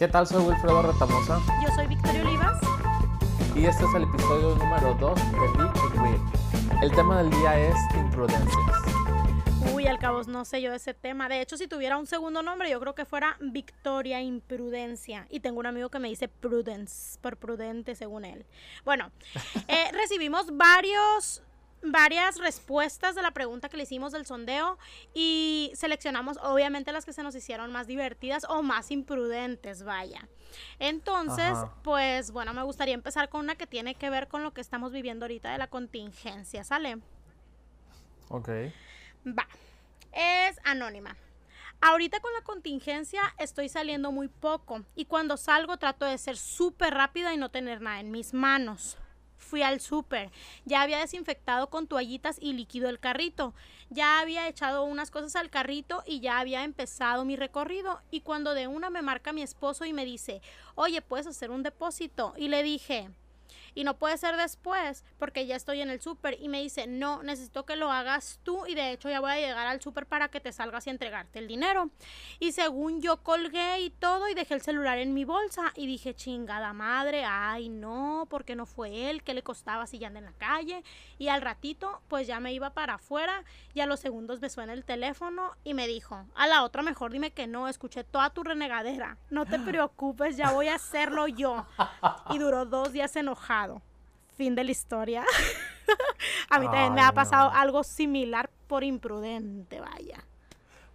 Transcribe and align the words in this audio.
¿Qué 0.00 0.08
tal? 0.08 0.26
Soy 0.26 0.42
Wilfredo 0.42 0.80
Retamosa. 0.80 1.42
Yo 1.62 1.74
soy 1.74 1.86
Victoria 1.86 2.22
Olivas. 2.22 2.58
Y 3.54 3.66
este 3.66 3.84
es 3.84 3.94
el 3.94 4.04
episodio 4.04 4.56
número 4.56 4.94
2 4.94 5.14
de 5.14 5.40
Big 5.40 6.00
Real. 6.00 6.82
El 6.82 6.90
tema 6.92 7.22
del 7.22 7.28
día 7.28 7.60
es 7.60 7.74
imprudencias. 7.94 8.56
Uy, 9.74 9.86
al 9.86 9.98
cabo 9.98 10.22
no 10.22 10.46
sé 10.46 10.62
yo 10.62 10.70
de 10.70 10.78
ese 10.78 10.94
tema. 10.94 11.28
De 11.28 11.42
hecho, 11.42 11.58
si 11.58 11.68
tuviera 11.68 11.98
un 11.98 12.06
segundo 12.06 12.42
nombre, 12.42 12.70
yo 12.70 12.80
creo 12.80 12.94
que 12.94 13.04
fuera 13.04 13.36
Victoria 13.42 14.22
Imprudencia. 14.22 15.26
Y 15.28 15.40
tengo 15.40 15.60
un 15.60 15.66
amigo 15.66 15.90
que 15.90 15.98
me 15.98 16.08
dice 16.08 16.28
Prudence, 16.28 17.18
por 17.20 17.36
prudente 17.36 17.94
según 17.94 18.24
él. 18.24 18.46
Bueno, 18.86 19.10
eh, 19.68 19.92
recibimos 19.92 20.56
varios 20.56 21.42
varias 21.82 22.38
respuestas 22.38 23.14
de 23.14 23.22
la 23.22 23.30
pregunta 23.30 23.68
que 23.68 23.76
le 23.76 23.84
hicimos 23.84 24.12
del 24.12 24.26
sondeo 24.26 24.78
y 25.14 25.72
seleccionamos 25.74 26.38
obviamente 26.42 26.92
las 26.92 27.04
que 27.04 27.12
se 27.12 27.22
nos 27.22 27.34
hicieron 27.34 27.72
más 27.72 27.86
divertidas 27.86 28.44
o 28.48 28.62
más 28.62 28.90
imprudentes, 28.90 29.82
vaya. 29.82 30.28
Entonces, 30.78 31.56
pues 31.82 32.30
bueno, 32.32 32.52
me 32.54 32.62
gustaría 32.62 32.94
empezar 32.94 33.28
con 33.28 33.40
una 33.40 33.54
que 33.54 33.66
tiene 33.66 33.94
que 33.94 34.10
ver 34.10 34.28
con 34.28 34.42
lo 34.42 34.52
que 34.52 34.60
estamos 34.60 34.92
viviendo 34.92 35.24
ahorita 35.24 35.52
de 35.52 35.58
la 35.58 35.68
contingencia, 35.68 36.64
¿sale? 36.64 36.98
Ok. 38.28 38.48
Va. 39.26 39.46
Es 40.12 40.58
anónima. 40.64 41.16
Ahorita 41.82 42.20
con 42.20 42.32
la 42.34 42.42
contingencia 42.42 43.22
estoy 43.38 43.70
saliendo 43.70 44.12
muy 44.12 44.28
poco 44.28 44.84
y 44.94 45.06
cuando 45.06 45.38
salgo 45.38 45.78
trato 45.78 46.04
de 46.04 46.18
ser 46.18 46.36
súper 46.36 46.92
rápida 46.92 47.32
y 47.32 47.38
no 47.38 47.50
tener 47.50 47.80
nada 47.80 48.00
en 48.00 48.10
mis 48.10 48.34
manos. 48.34 48.98
Fui 49.40 49.62
al 49.62 49.80
súper, 49.80 50.30
ya 50.64 50.82
había 50.82 50.98
desinfectado 50.98 51.70
con 51.70 51.88
toallitas 51.88 52.36
y 52.40 52.52
líquido 52.52 52.88
el 52.88 53.00
carrito, 53.00 53.52
ya 53.88 54.20
había 54.20 54.46
echado 54.46 54.84
unas 54.84 55.10
cosas 55.10 55.34
al 55.34 55.50
carrito 55.50 56.04
y 56.06 56.20
ya 56.20 56.38
había 56.38 56.62
empezado 56.62 57.24
mi 57.24 57.34
recorrido. 57.34 58.00
Y 58.12 58.20
cuando 58.20 58.54
de 58.54 58.68
una 58.68 58.90
me 58.90 59.02
marca 59.02 59.32
mi 59.32 59.42
esposo 59.42 59.84
y 59.84 59.92
me 59.92 60.04
dice, 60.04 60.40
oye, 60.76 61.02
¿puedes 61.02 61.26
hacer 61.26 61.50
un 61.50 61.64
depósito? 61.64 62.34
Y 62.36 62.48
le 62.48 62.62
dije, 62.62 63.10
y 63.74 63.84
no 63.84 63.98
puede 63.98 64.16
ser 64.18 64.36
después 64.36 65.04
porque 65.18 65.46
ya 65.46 65.56
estoy 65.56 65.80
en 65.80 65.90
el 65.90 66.00
súper 66.00 66.36
y 66.40 66.48
me 66.48 66.60
dice, 66.60 66.86
no, 66.86 67.22
necesito 67.22 67.64
que 67.64 67.76
lo 67.76 67.90
hagas 67.90 68.40
tú 68.42 68.66
y 68.66 68.74
de 68.74 68.92
hecho 68.92 69.08
ya 69.08 69.20
voy 69.20 69.32
a 69.32 69.40
llegar 69.40 69.66
al 69.66 69.80
súper 69.80 70.06
para 70.06 70.28
que 70.28 70.40
te 70.40 70.52
salgas 70.52 70.86
y 70.86 70.90
entregarte 70.90 71.38
el 71.38 71.48
dinero. 71.48 71.90
Y 72.38 72.52
según 72.52 73.00
yo 73.00 73.22
colgué 73.22 73.80
y 73.80 73.90
todo 73.90 74.28
y 74.28 74.34
dejé 74.34 74.54
el 74.54 74.62
celular 74.62 74.98
en 74.98 75.14
mi 75.14 75.24
bolsa 75.24 75.72
y 75.76 75.86
dije, 75.86 76.14
chingada 76.14 76.72
madre, 76.72 77.24
ay 77.24 77.68
no, 77.68 78.26
porque 78.30 78.56
no 78.56 78.66
fue 78.66 79.10
él, 79.10 79.22
¿qué 79.22 79.34
le 79.34 79.42
costaba 79.42 79.86
si 79.86 79.98
ya 79.98 80.08
anda 80.08 80.20
en 80.20 80.26
la 80.26 80.32
calle? 80.32 80.82
Y 81.18 81.28
al 81.28 81.42
ratito 81.42 82.00
pues 82.08 82.26
ya 82.26 82.40
me 82.40 82.52
iba 82.52 82.70
para 82.70 82.94
afuera 82.94 83.44
y 83.74 83.80
a 83.80 83.86
los 83.86 84.00
segundos 84.00 84.40
me 84.40 84.50
suena 84.50 84.72
el 84.72 84.84
teléfono 84.84 85.52
y 85.64 85.74
me 85.74 85.86
dijo, 85.86 86.26
a 86.34 86.46
la 86.46 86.64
otra 86.64 86.82
mejor 86.82 87.12
dime 87.12 87.32
que 87.32 87.46
no, 87.46 87.68
escuché 87.68 88.04
toda 88.04 88.30
tu 88.30 88.42
renegadera, 88.42 89.18
no 89.30 89.46
te 89.46 89.58
preocupes, 89.58 90.36
ya 90.36 90.50
voy 90.52 90.68
a 90.68 90.76
hacerlo 90.76 91.26
yo. 91.28 91.66
Y 92.30 92.38
duró 92.38 92.64
dos 92.64 92.92
días 92.92 93.14
enojado 93.16 93.69
Fin 94.40 94.54
de 94.54 94.64
la 94.64 94.70
historia. 94.70 95.22
a 96.48 96.58
mí 96.58 96.64
también 96.64 96.94
me 96.94 97.02
ha 97.02 97.12
pasado 97.12 97.50
algo 97.50 97.84
similar 97.84 98.48
por 98.68 98.84
imprudente, 98.84 99.80
vaya. 99.80 100.24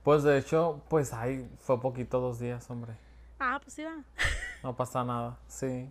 Pues 0.01 0.23
de 0.23 0.39
hecho, 0.39 0.81
pues 0.89 1.13
ahí 1.13 1.47
fue 1.59 1.79
poquito, 1.79 2.19
dos 2.19 2.39
días, 2.39 2.67
hombre. 2.71 2.93
Ah, 3.39 3.59
pues 3.61 3.75
sí 3.75 3.83
va. 3.83 4.03
no 4.63 4.75
pasa 4.75 5.03
nada, 5.03 5.37
sí. 5.47 5.87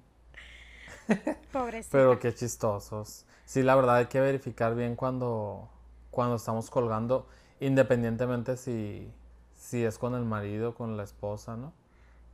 Pobrecito. 1.52 1.96
Pero 1.96 2.18
qué 2.18 2.34
chistosos. 2.34 3.24
Sí, 3.44 3.62
la 3.62 3.76
verdad 3.76 3.98
hay 3.98 4.06
que 4.06 4.18
verificar 4.18 4.74
bien 4.74 4.96
cuando, 4.96 5.68
cuando 6.10 6.34
estamos 6.34 6.70
colgando, 6.70 7.28
independientemente 7.60 8.56
si, 8.56 9.08
si 9.54 9.84
es 9.84 9.96
con 9.96 10.16
el 10.16 10.24
marido, 10.24 10.74
con 10.74 10.96
la 10.96 11.04
esposa, 11.04 11.56
¿no? 11.56 11.72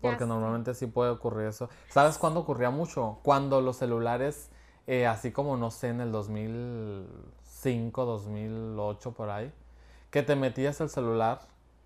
Porque 0.01 0.25
normalmente 0.25 0.73
sí 0.73 0.87
puede 0.87 1.11
ocurrir 1.11 1.49
eso. 1.49 1.69
¿Sabes 1.91 2.17
cuándo 2.17 2.41
ocurría 2.41 2.71
mucho? 2.71 3.19
Cuando 3.23 3.61
los 3.61 3.77
celulares, 3.77 4.49
eh, 4.91 5.07
así 5.07 5.31
como 5.31 5.57
no 5.57 5.71
sé, 5.71 5.87
en 5.91 6.01
el 6.01 6.11
2005, 6.11 8.05
2008, 8.05 9.13
por 9.13 9.31
ahí, 9.31 9.53
que 10.11 10.25
te 10.25 10.35
metías 10.35 10.81
el 10.81 10.91
celular 10.91 11.43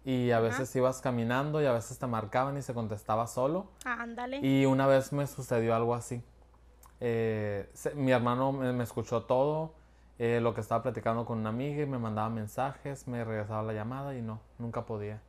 y 0.07 0.31
a 0.31 0.41
veces 0.41 0.75
ibas 0.75 1.03
caminando 1.03 1.61
y 1.61 1.67
a 1.67 1.73
veces 1.73 1.99
te 1.99 2.07
marcaban 2.07 2.57
y 2.57 2.63
se 2.63 2.73
contestaba 2.73 3.27
solo. 3.27 3.67
Ándale. 3.85 4.39
Y 4.39 4.65
una 4.65 4.87
vez 4.87 5.13
me 5.13 5.27
sucedió 5.27 5.75
algo 5.75 5.95
así. 5.95 6.23
Eh, 7.01 7.71
mi 7.95 8.11
hermano 8.11 8.53
me, 8.53 8.83
escuchó 8.83 9.25
todo, 9.25 9.75
eh, 10.19 10.41
lo 10.41 10.55
que 10.55 10.63
estaba 10.63 10.83
platicando 10.83 11.27
con 11.27 11.41
una 11.41 11.51
amiga 11.51 11.83
y 11.83 11.87
me 11.87 11.99
mandaba 11.99 12.31
mensajes, 12.31 13.07
me 13.07 13.23
regresaba 13.23 13.63
la 13.65 13.75
llamada 13.75 14.17
y 14.17 14.23
no, 14.23 14.41
nunca 14.59 14.87
podía. 14.87 15.21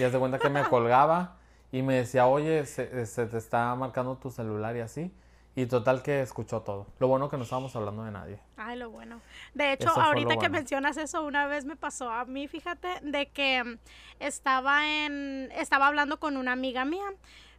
Y 0.00 0.02
haz 0.02 0.12
de 0.12 0.18
cuenta 0.18 0.40
que 0.40 0.48
me 0.48 0.64
colgaba 0.68 1.36
y 1.70 1.82
me 1.82 1.94
decía, 1.94 2.26
oye, 2.26 2.66
se, 2.66 2.86
te 2.86 3.38
está 3.38 3.72
marcando 3.76 4.16
tu 4.16 4.32
celular 4.32 4.74
y 4.74 4.80
así. 4.80 5.14
Y 5.56 5.66
total 5.66 6.02
que 6.02 6.22
escuchó 6.22 6.62
todo. 6.62 6.86
Lo 7.00 7.08
bueno 7.08 7.28
que 7.28 7.36
no 7.36 7.42
estábamos 7.42 7.74
hablando 7.74 8.04
de 8.04 8.12
nadie. 8.12 8.38
Ay, 8.56 8.78
lo 8.78 8.90
bueno. 8.90 9.20
De 9.52 9.72
hecho, 9.72 9.90
ahorita 9.90 10.36
que 10.36 10.48
mencionas 10.48 10.96
eso, 10.96 11.24
una 11.24 11.46
vez 11.46 11.64
me 11.64 11.76
pasó 11.76 12.08
a 12.08 12.24
mí, 12.24 12.46
fíjate, 12.46 12.88
de 13.02 13.26
que 13.30 13.64
mm, 13.64 13.78
estaba 14.20 14.88
en, 14.88 15.50
estaba 15.52 15.88
hablando 15.88 16.20
con 16.20 16.36
una 16.36 16.52
amiga 16.52 16.84
mía, 16.84 17.04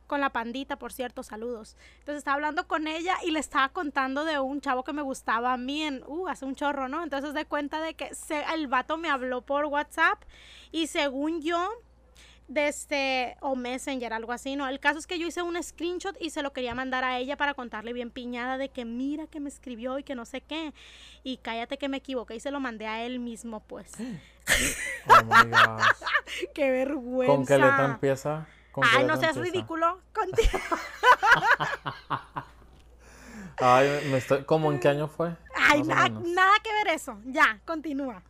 con 0.07 0.22
la 0.22 0.30
pandita, 0.30 0.78
por 0.78 0.91
cierto, 0.91 1.24
saludos. 1.24 1.75
Entonces 2.00 2.18
estaba 2.18 2.35
hablando 2.35 2.68
con 2.68 2.88
ella 2.88 3.18
y 3.24 3.31
le 3.31 3.40
estaba 3.40 3.69
contando 3.69 4.25
de 4.25 4.40
un 4.40 4.62
chavo 4.62 4.84
que 4.84 4.94
me 4.94 5.01
gustaba 5.01 5.53
a 5.53 5.57
mí 5.57 5.84
en, 5.84 6.03
uh, 6.06 6.28
hace 6.28 6.46
un 6.46 6.56
chorro, 6.56 6.90
¿no? 6.90 7.03
Entonces 7.03 7.34
de 7.34 7.46
cuenta 7.46 7.81
de 7.81 7.94
que 7.94 8.13
se, 8.13 8.44
el 8.53 8.68
vato 8.68 8.97
me 8.97 9.09
habló 9.09 9.41
por 9.41 9.66
WhatsApp 9.66 10.22
y 10.72 10.88
según 10.88 11.41
yo, 11.41 11.69
de 12.53 12.67
este, 12.67 13.38
o 13.41 13.56
Messenger, 13.56 14.13
algo 14.13 14.34
así, 14.34 14.56
¿no? 14.56 14.67
El 14.67 14.79
caso 14.79 15.00
es 15.00 15.07
que 15.07 15.17
yo 15.17 15.28
hice 15.28 15.41
un 15.41 15.62
screenshot 15.62 16.16
y 16.19 16.29
se 16.29 16.41
lo 16.41 16.51
quería 16.53 16.75
mandar 16.75 17.03
a 17.03 17.17
ella 17.17 17.38
para 17.38 17.53
contarle 17.53 17.94
bien 17.94 18.12
piñada 18.12 18.57
de 18.57 18.69
que 18.69 18.85
mira 18.85 19.28
que 19.28 19.39
me 19.39 19.50
escribió 19.50 19.97
y 20.00 20.03
que 20.03 20.16
no 20.16 20.25
sé 20.25 20.41
qué. 20.41 20.73
Y 21.23 21.38
cállate 21.38 21.78
que 21.78 21.88
me 21.88 21.97
equivoqué 21.97 22.35
y 22.35 22.39
se 22.39 22.51
lo 22.51 22.59
mandé 22.59 22.88
a 22.88 23.03
él 23.03 23.19
mismo, 23.19 23.62
pues. 23.62 23.91
Oh 25.07 25.23
my 25.23 25.50
gosh. 25.50 25.84
qué 26.53 26.69
vergüenza. 26.69 27.35
¿Con 27.35 27.45
qué 27.45 27.57
letra 27.57 27.85
empieza? 27.85 28.47
Ay, 28.81 29.06
no 29.06 29.18
seas 29.18 29.35
ridículo. 29.35 30.00
Contigo. 30.13 30.59
Ay, 33.57 34.07
me 34.09 34.18
estoy, 34.18 34.44
¿cómo 34.45 34.72
en 34.72 34.79
qué 34.79 34.88
año 34.88 35.07
fue? 35.07 35.35
Ay, 35.56 35.83
nada 35.83 36.53
que 36.63 36.73
ver 36.73 36.88
eso. 36.95 37.19
Ya, 37.25 37.59
continúa. 37.66 38.23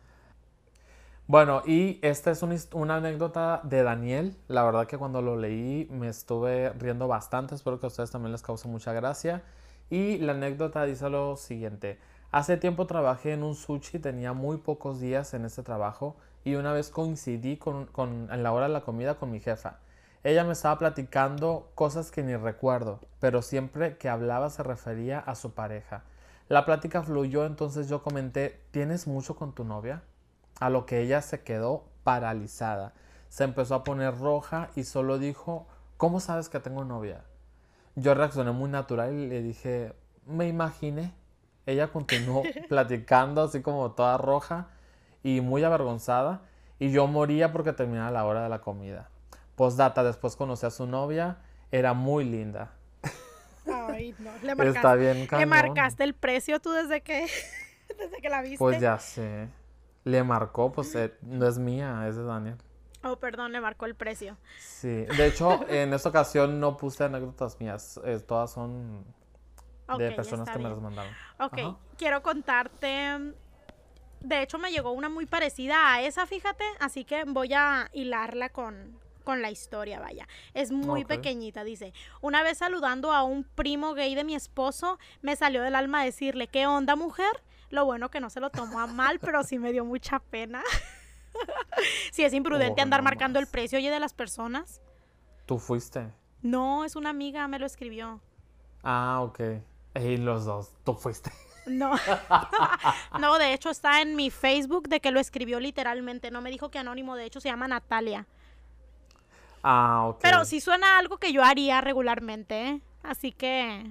Bueno, 1.32 1.62
y 1.64 1.98
esta 2.02 2.30
es 2.30 2.42
una 2.42 2.96
anécdota 2.96 3.62
de 3.64 3.82
Daniel. 3.82 4.36
La 4.48 4.64
verdad 4.64 4.86
que 4.86 4.98
cuando 4.98 5.22
lo 5.22 5.34
leí 5.34 5.88
me 5.90 6.08
estuve 6.08 6.74
riendo 6.74 7.08
bastante. 7.08 7.54
Espero 7.54 7.80
que 7.80 7.86
a 7.86 7.88
ustedes 7.88 8.10
también 8.10 8.32
les 8.32 8.42
cause 8.42 8.68
mucha 8.68 8.92
gracia. 8.92 9.42
Y 9.88 10.18
la 10.18 10.32
anécdota 10.32 10.84
dice 10.84 11.08
lo 11.08 11.38
siguiente. 11.38 11.98
Hace 12.32 12.58
tiempo 12.58 12.86
trabajé 12.86 13.32
en 13.32 13.44
un 13.44 13.54
sushi, 13.54 13.98
tenía 13.98 14.34
muy 14.34 14.58
pocos 14.58 15.00
días 15.00 15.32
en 15.32 15.46
ese 15.46 15.62
trabajo 15.62 16.16
y 16.44 16.56
una 16.56 16.74
vez 16.74 16.90
coincidí 16.90 17.56
con, 17.56 17.88
en 18.30 18.42
la 18.42 18.52
hora 18.52 18.66
de 18.66 18.74
la 18.74 18.82
comida 18.82 19.14
con 19.14 19.30
mi 19.30 19.40
jefa. 19.40 19.78
Ella 20.24 20.44
me 20.44 20.52
estaba 20.52 20.76
platicando 20.76 21.70
cosas 21.74 22.10
que 22.10 22.22
ni 22.22 22.36
recuerdo, 22.36 23.00
pero 23.20 23.40
siempre 23.40 23.96
que 23.96 24.10
hablaba 24.10 24.50
se 24.50 24.62
refería 24.64 25.20
a 25.20 25.34
su 25.34 25.52
pareja. 25.52 26.02
La 26.50 26.66
plática 26.66 27.02
fluyó, 27.02 27.46
entonces 27.46 27.88
yo 27.88 28.02
comenté, 28.02 28.60
¿tienes 28.70 29.06
mucho 29.06 29.34
con 29.34 29.54
tu 29.54 29.64
novia? 29.64 30.02
A 30.62 30.70
lo 30.70 30.86
que 30.86 31.00
ella 31.00 31.22
se 31.22 31.42
quedó 31.42 31.84
paralizada. 32.04 32.92
Se 33.28 33.42
empezó 33.42 33.74
a 33.74 33.82
poner 33.82 34.16
roja 34.16 34.70
y 34.76 34.84
solo 34.84 35.18
dijo, 35.18 35.66
¿cómo 35.96 36.20
sabes 36.20 36.48
que 36.48 36.60
tengo 36.60 36.84
novia? 36.84 37.24
Yo 37.96 38.14
reaccioné 38.14 38.52
muy 38.52 38.70
natural 38.70 39.12
y 39.12 39.26
le 39.26 39.42
dije, 39.42 39.92
me 40.24 40.46
imaginé. 40.46 41.12
Ella 41.66 41.88
continuó 41.88 42.44
platicando 42.68 43.42
así 43.42 43.60
como 43.60 43.90
toda 43.90 44.18
roja 44.18 44.68
y 45.24 45.40
muy 45.40 45.64
avergonzada 45.64 46.42
y 46.78 46.92
yo 46.92 47.08
moría 47.08 47.50
porque 47.50 47.72
terminaba 47.72 48.12
la 48.12 48.24
hora 48.24 48.44
de 48.44 48.48
la 48.48 48.60
comida. 48.60 49.10
Postdata, 49.56 50.04
después 50.04 50.36
conocí 50.36 50.64
a 50.64 50.70
su 50.70 50.86
novia, 50.86 51.38
era 51.72 51.92
muy 51.92 52.24
linda. 52.24 52.70
Ay, 53.66 54.14
no. 54.20 54.30
Le 54.42 54.54
marcaste, 54.54 54.78
Está 54.78 54.94
bien 54.94 55.26
¿Le 55.28 55.46
marcaste 55.46 56.04
el 56.04 56.14
precio 56.14 56.60
tú 56.60 56.70
desde 56.70 57.00
que, 57.00 57.26
desde 57.98 58.20
que 58.20 58.28
la 58.28 58.42
viste? 58.42 58.58
Pues 58.58 58.80
ya 58.80 58.96
sé. 59.00 59.48
Le 60.04 60.22
marcó, 60.24 60.72
pues 60.72 60.94
eh, 60.94 61.14
no 61.22 61.46
es 61.46 61.58
mía, 61.58 62.06
es 62.08 62.16
de 62.16 62.24
Daniel. 62.24 62.56
Oh, 63.04 63.16
perdón, 63.16 63.52
le 63.52 63.60
marcó 63.60 63.86
el 63.86 63.94
precio. 63.94 64.36
Sí, 64.58 64.88
de 64.88 65.26
hecho, 65.26 65.66
en 65.68 65.92
esta 65.92 66.08
ocasión 66.08 66.60
no 66.60 66.76
puse 66.76 67.04
anécdotas 67.04 67.58
mías, 67.58 68.00
eh, 68.04 68.20
todas 68.20 68.52
son 68.52 69.04
de 69.98 70.12
personas 70.12 70.48
que 70.48 70.58
me 70.58 70.68
las 70.68 70.80
mandaron. 70.80 71.12
Ok, 71.38 71.76
quiero 71.98 72.22
contarte. 72.22 73.34
De 74.20 74.42
hecho, 74.42 74.58
me 74.58 74.70
llegó 74.70 74.92
una 74.92 75.08
muy 75.08 75.26
parecida 75.26 75.92
a 75.92 76.02
esa, 76.02 76.26
fíjate, 76.26 76.64
así 76.78 77.04
que 77.04 77.24
voy 77.24 77.52
a 77.54 77.90
hilarla 77.92 78.50
con, 78.50 78.96
con 79.24 79.42
la 79.42 79.50
historia, 79.50 79.98
vaya. 79.98 80.28
Es 80.54 80.70
muy 80.70 81.04
pequeñita, 81.04 81.64
dice. 81.64 81.92
Una 82.20 82.44
vez 82.44 82.58
saludando 82.58 83.12
a 83.12 83.24
un 83.24 83.42
primo 83.42 83.94
gay 83.94 84.14
de 84.14 84.22
mi 84.22 84.36
esposo, 84.36 85.00
me 85.22 85.34
salió 85.34 85.62
del 85.62 85.74
alma 85.74 86.04
decirle, 86.04 86.46
¿qué 86.46 86.68
onda, 86.68 86.94
mujer? 86.94 87.42
Lo 87.72 87.86
bueno 87.86 88.10
que 88.10 88.20
no 88.20 88.28
se 88.28 88.38
lo 88.38 88.50
tomó 88.50 88.80
a 88.80 88.86
mal, 88.86 89.18
pero 89.18 89.42
sí 89.44 89.58
me 89.58 89.72
dio 89.72 89.82
mucha 89.86 90.18
pena. 90.18 90.62
si 92.12 92.22
es 92.22 92.34
imprudente 92.34 92.82
andar 92.82 93.00
marcando 93.00 93.38
el 93.38 93.46
precio, 93.46 93.78
oye, 93.78 93.90
de 93.90 93.98
las 93.98 94.12
personas. 94.12 94.82
Tú 95.46 95.58
fuiste. 95.58 96.12
No, 96.42 96.84
es 96.84 96.96
una 96.96 97.08
amiga, 97.08 97.48
me 97.48 97.58
lo 97.58 97.64
escribió. 97.64 98.20
Ah, 98.82 99.20
ok. 99.22 99.40
Y 99.94 100.18
los 100.18 100.44
dos, 100.44 100.74
tú 100.84 100.92
fuiste. 100.92 101.32
No. 101.64 101.94
no, 103.18 103.38
de 103.38 103.54
hecho 103.54 103.70
está 103.70 104.02
en 104.02 104.16
mi 104.16 104.28
Facebook 104.28 104.90
de 104.90 105.00
que 105.00 105.10
lo 105.10 105.18
escribió 105.18 105.58
literalmente. 105.58 106.30
No 106.30 106.42
me 106.42 106.50
dijo 106.50 106.70
que 106.70 106.78
anónimo, 106.78 107.16
de 107.16 107.24
hecho 107.24 107.40
se 107.40 107.48
llama 107.48 107.68
Natalia. 107.68 108.26
Ah, 109.62 110.08
ok. 110.08 110.18
Pero 110.20 110.44
sí 110.44 110.60
suena 110.60 110.98
algo 110.98 111.16
que 111.16 111.32
yo 111.32 111.42
haría 111.42 111.80
regularmente, 111.80 112.68
¿eh? 112.68 112.82
Así 113.02 113.32
que 113.32 113.90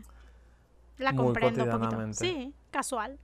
la 0.99 1.13
Muy 1.13 1.23
comprendo 1.23 1.63
un 1.63 1.71
poquito. 1.71 2.13
Sí, 2.13 2.53
casual. 2.69 3.17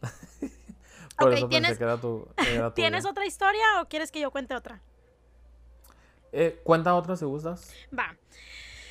Por 1.18 1.28
ok, 1.28 1.34
eso 1.34 1.48
¿tienes- 1.48 1.68
pensé 1.70 1.78
que 1.78 1.84
era 1.84 1.98
tu. 2.00 2.28
era 2.36 2.74
¿Tienes 2.74 3.06
otra 3.06 3.24
historia 3.26 3.80
o 3.80 3.88
quieres 3.88 4.10
que 4.12 4.20
yo 4.20 4.30
cuente 4.30 4.54
otra? 4.54 4.82
Eh, 6.32 6.60
cuenta 6.64 6.94
otra 6.94 7.16
si 7.16 7.24
gustas. 7.24 7.72
Va. 7.96 8.16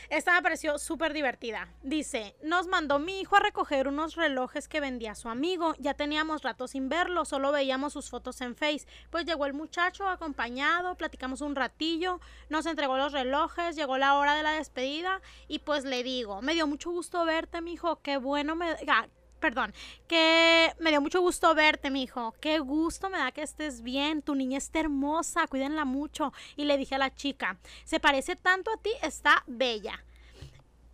Esta 0.10 0.34
me 0.34 0.42
pareció 0.44 0.78
súper 0.78 1.13
divertida. 1.13 1.68
Dice, 1.81 2.36
nos 2.44 2.68
mandó 2.68 3.00
mi 3.00 3.19
hijo 3.22 3.36
a 3.38 3.40
recoger 3.40 3.88
unos 3.88 4.16
relojes 4.16 4.68
que 4.68 4.80
vendía 4.80 5.16
su 5.16 5.30
amigo. 5.30 5.74
Ya 5.80 5.96
teníamos 5.96 6.44
rato 6.44 6.68
sin 6.68 6.90
verlo, 6.90 7.25
solo 7.25 7.52
veíamos 7.52 7.94
sus 7.94 8.10
fotos 8.12 8.40
en 8.42 8.56
Face. 8.56 8.86
Pues 9.10 9.25
llegó 9.25 9.48
el 9.48 9.54
muchacho 9.54 10.07
acompañado, 10.07 10.96
platicamos 10.96 11.42
un 11.42 11.56
ratillo, 11.56 12.19
nos 12.50 12.68
entregó 12.68 12.98
los 12.98 13.13
relojes, 13.13 13.75
llegó 13.75 13.98
la 13.98 14.16
hora 14.18 14.36
de 14.36 14.44
la 14.44 14.52
despedida 14.52 15.22
y 15.48 15.60
pues 15.60 15.86
le 15.86 16.04
digo, 16.04 16.42
me 16.44 16.54
dio 16.54 16.68
mucho 16.68 16.92
gusto 16.92 17.25
verte, 17.25 17.62
mijo, 17.62 18.00
qué 18.02 18.18
bueno 18.18 18.56
me... 18.56 18.75
ah, 18.88 19.07
Perdón, 19.45 19.75
que 20.07 20.74
me 20.80 20.89
dio 20.89 21.01
mucho 21.01 21.21
gusto 21.21 21.53
verte, 21.53 21.92
mijo. 21.92 22.33
Qué 22.42 22.57
gusto 22.57 23.12
me 23.12 23.19
da 23.19 23.31
que 23.31 23.44
estés 23.44 23.83
bien. 23.83 24.24
Tu 24.24 24.33
niña 24.33 24.57
está 24.57 24.80
hermosa, 24.80 25.45
cuídenla 25.45 25.86
mucho. 25.86 26.33
Y 26.56 26.65
le 26.65 26.80
dije 26.80 26.95
a 26.95 26.97
la 26.97 27.13
chica, 27.13 27.59
se 27.83 28.00
parece 28.00 28.36
tanto 28.36 28.71
a 28.74 28.77
ti, 28.77 28.89
está 29.03 29.44
bella. 29.45 30.03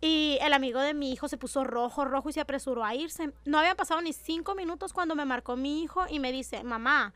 Y 0.02 0.36
el 0.42 0.52
amigo 0.52 0.80
de 0.80 0.92
mi 0.92 1.14
hijo 1.14 1.28
se 1.28 1.38
puso 1.38 1.64
rojo, 1.64 2.04
rojo 2.04 2.28
y 2.28 2.34
se 2.34 2.42
apresuró 2.42 2.84
a 2.84 2.94
irse. 2.94 3.32
No 3.46 3.58
habían 3.58 3.74
pasado 3.74 4.02
ni 4.02 4.12
cinco 4.12 4.54
minutos 4.54 4.92
cuando 4.92 5.14
me 5.14 5.24
marcó 5.24 5.56
mi 5.56 5.82
hijo 5.82 6.04
y 6.10 6.18
me 6.18 6.30
dice, 6.30 6.62
mamá, 6.62 7.14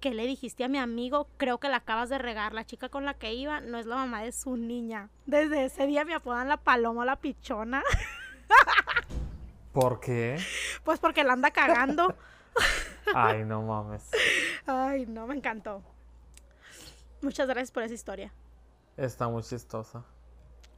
¿qué 0.00 0.14
le 0.14 0.26
dijiste 0.26 0.64
a 0.64 0.68
mi 0.68 0.78
amigo? 0.78 1.28
Creo 1.36 1.58
que 1.58 1.68
la 1.68 1.76
acabas 1.76 2.08
de 2.08 2.16
regar. 2.16 2.54
La 2.54 2.64
chica 2.64 2.88
con 2.88 3.04
la 3.04 3.12
que 3.12 3.34
iba 3.34 3.60
no 3.60 3.76
es 3.76 3.84
la 3.84 3.96
mamá 3.96 4.22
de 4.22 4.32
su 4.32 4.56
niña. 4.56 5.10
Desde 5.26 5.66
ese 5.66 5.86
día 5.86 6.06
me 6.06 6.14
apodan 6.14 6.48
la 6.48 6.56
paloma 6.56 7.02
o 7.02 7.04
la 7.04 7.16
pichona. 7.16 7.82
¿Por 9.78 10.00
qué? 10.00 10.36
Pues 10.88 11.00
porque 11.00 11.22
la 11.22 11.34
anda 11.34 11.50
cagando. 11.50 12.14
Ay, 13.14 13.44
no 13.44 13.60
mames. 13.60 14.10
Ay, 14.64 15.04
no, 15.04 15.26
me 15.26 15.34
encantó. 15.34 15.82
Muchas 17.20 17.46
gracias 17.46 17.70
por 17.70 17.82
esa 17.82 17.92
historia. 17.92 18.32
Está 18.96 19.28
muy 19.28 19.42
chistosa. 19.42 20.02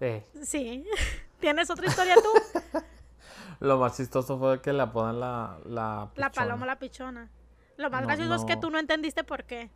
Eh, 0.01 0.27
Sí. 0.43 0.85
¿Tienes 1.39 1.71
otra 1.71 1.87
historia 1.87 2.17
tú? 2.17 2.81
lo 3.61 3.79
más 3.79 3.97
chistoso 3.99 4.37
fue 4.37 4.61
que 4.61 4.73
le 4.73 4.83
apodan 4.83 5.21
la. 5.21 5.61
La, 5.65 6.11
La 6.17 6.31
pichona. 6.31 6.31
paloma, 6.33 6.67
la 6.67 6.79
pichona. 6.81 7.31
Lo 7.77 7.89
más 7.89 8.01
No, 8.01 8.09
gracioso 8.09 8.35
es 8.35 8.45
que 8.45 8.57
tú 8.57 8.69
no 8.69 8.81
entendiste 8.81 9.23
por 9.23 9.45
qué. 9.45 9.71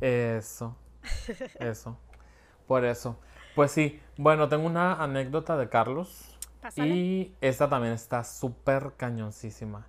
Eso. 0.00 0.76
Eso. 1.60 1.96
Por 2.66 2.84
eso. 2.84 3.16
Pues 3.54 3.70
sí. 3.70 4.02
Bueno, 4.16 4.48
tengo 4.48 4.66
una 4.66 4.94
anécdota 4.94 5.56
de 5.56 5.68
Carlos. 5.68 6.35
Pásale. 6.60 6.88
Y 6.88 7.36
esta 7.40 7.68
también 7.68 7.92
está 7.92 8.24
súper 8.24 8.92
cañoncísima. 8.96 9.86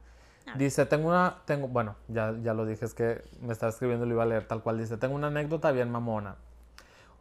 Dice, 0.56 0.86
tengo 0.86 1.10
una, 1.10 1.42
tengo, 1.46 1.68
bueno, 1.68 1.96
ya, 2.08 2.34
ya 2.42 2.54
lo 2.54 2.66
dije, 2.66 2.86
es 2.86 2.94
que 2.94 3.22
me 3.42 3.52
estaba 3.52 3.70
escribiendo 3.70 4.06
y 4.06 4.10
lo 4.10 4.16
iba 4.16 4.24
a 4.24 4.28
leer 4.28 4.48
tal 4.48 4.64
cual. 4.64 4.78
Dice, 4.78 4.98
tengo 4.98 5.16
una 5.16 5.28
anécdota 5.28 5.72
bien 5.72 5.92
mamona. 5.92 6.38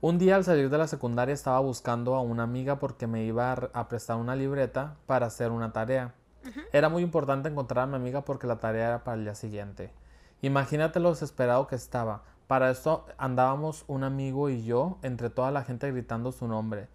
Un 0.01 0.19
día 0.19 0.37
al 0.37 0.45
salir 0.45 0.71
de 0.71 0.79
la 0.79 0.87
secundaria 0.87 1.33
estaba 1.33 1.59
buscando 1.61 2.15
a 2.15 2.21
una 2.21 2.45
amiga 2.45 2.79
porque 2.79 3.07
me 3.07 3.25
iba 3.25 3.53
a 3.53 3.89
prestar 3.89 4.17
una 4.19 4.37
libreta 4.37 4.97
para 5.07 5.27
hacer 5.27 5.51
una 5.51 5.73
tarea. 5.73 6.15
Era 6.73 6.89
muy 6.89 7.03
importante 7.03 7.49
encontrar 7.49 7.85
a 7.85 7.87
mi 7.87 7.97
amiga 7.97 8.25
porque 8.25 8.47
la 8.47 8.61
tarea 8.61 8.89
era 8.89 9.05
para 9.05 9.17
el 9.17 9.25
día 9.25 9.35
siguiente. 9.35 9.91
Imagínate 10.43 11.01
lo 11.01 11.11
desesperado 11.11 11.67
que 11.67 11.75
estaba. 11.75 12.23
Para 12.47 12.71
eso 12.71 13.07
andábamos 13.19 13.85
un 13.89 14.05
amigo 14.05 14.49
y 14.49 14.65
yo 14.65 14.99
entre 15.03 15.31
toda 15.31 15.51
la 15.51 15.65
gente 15.65 15.91
gritando 15.91 16.31
su 16.31 16.47
nombre 16.47 16.89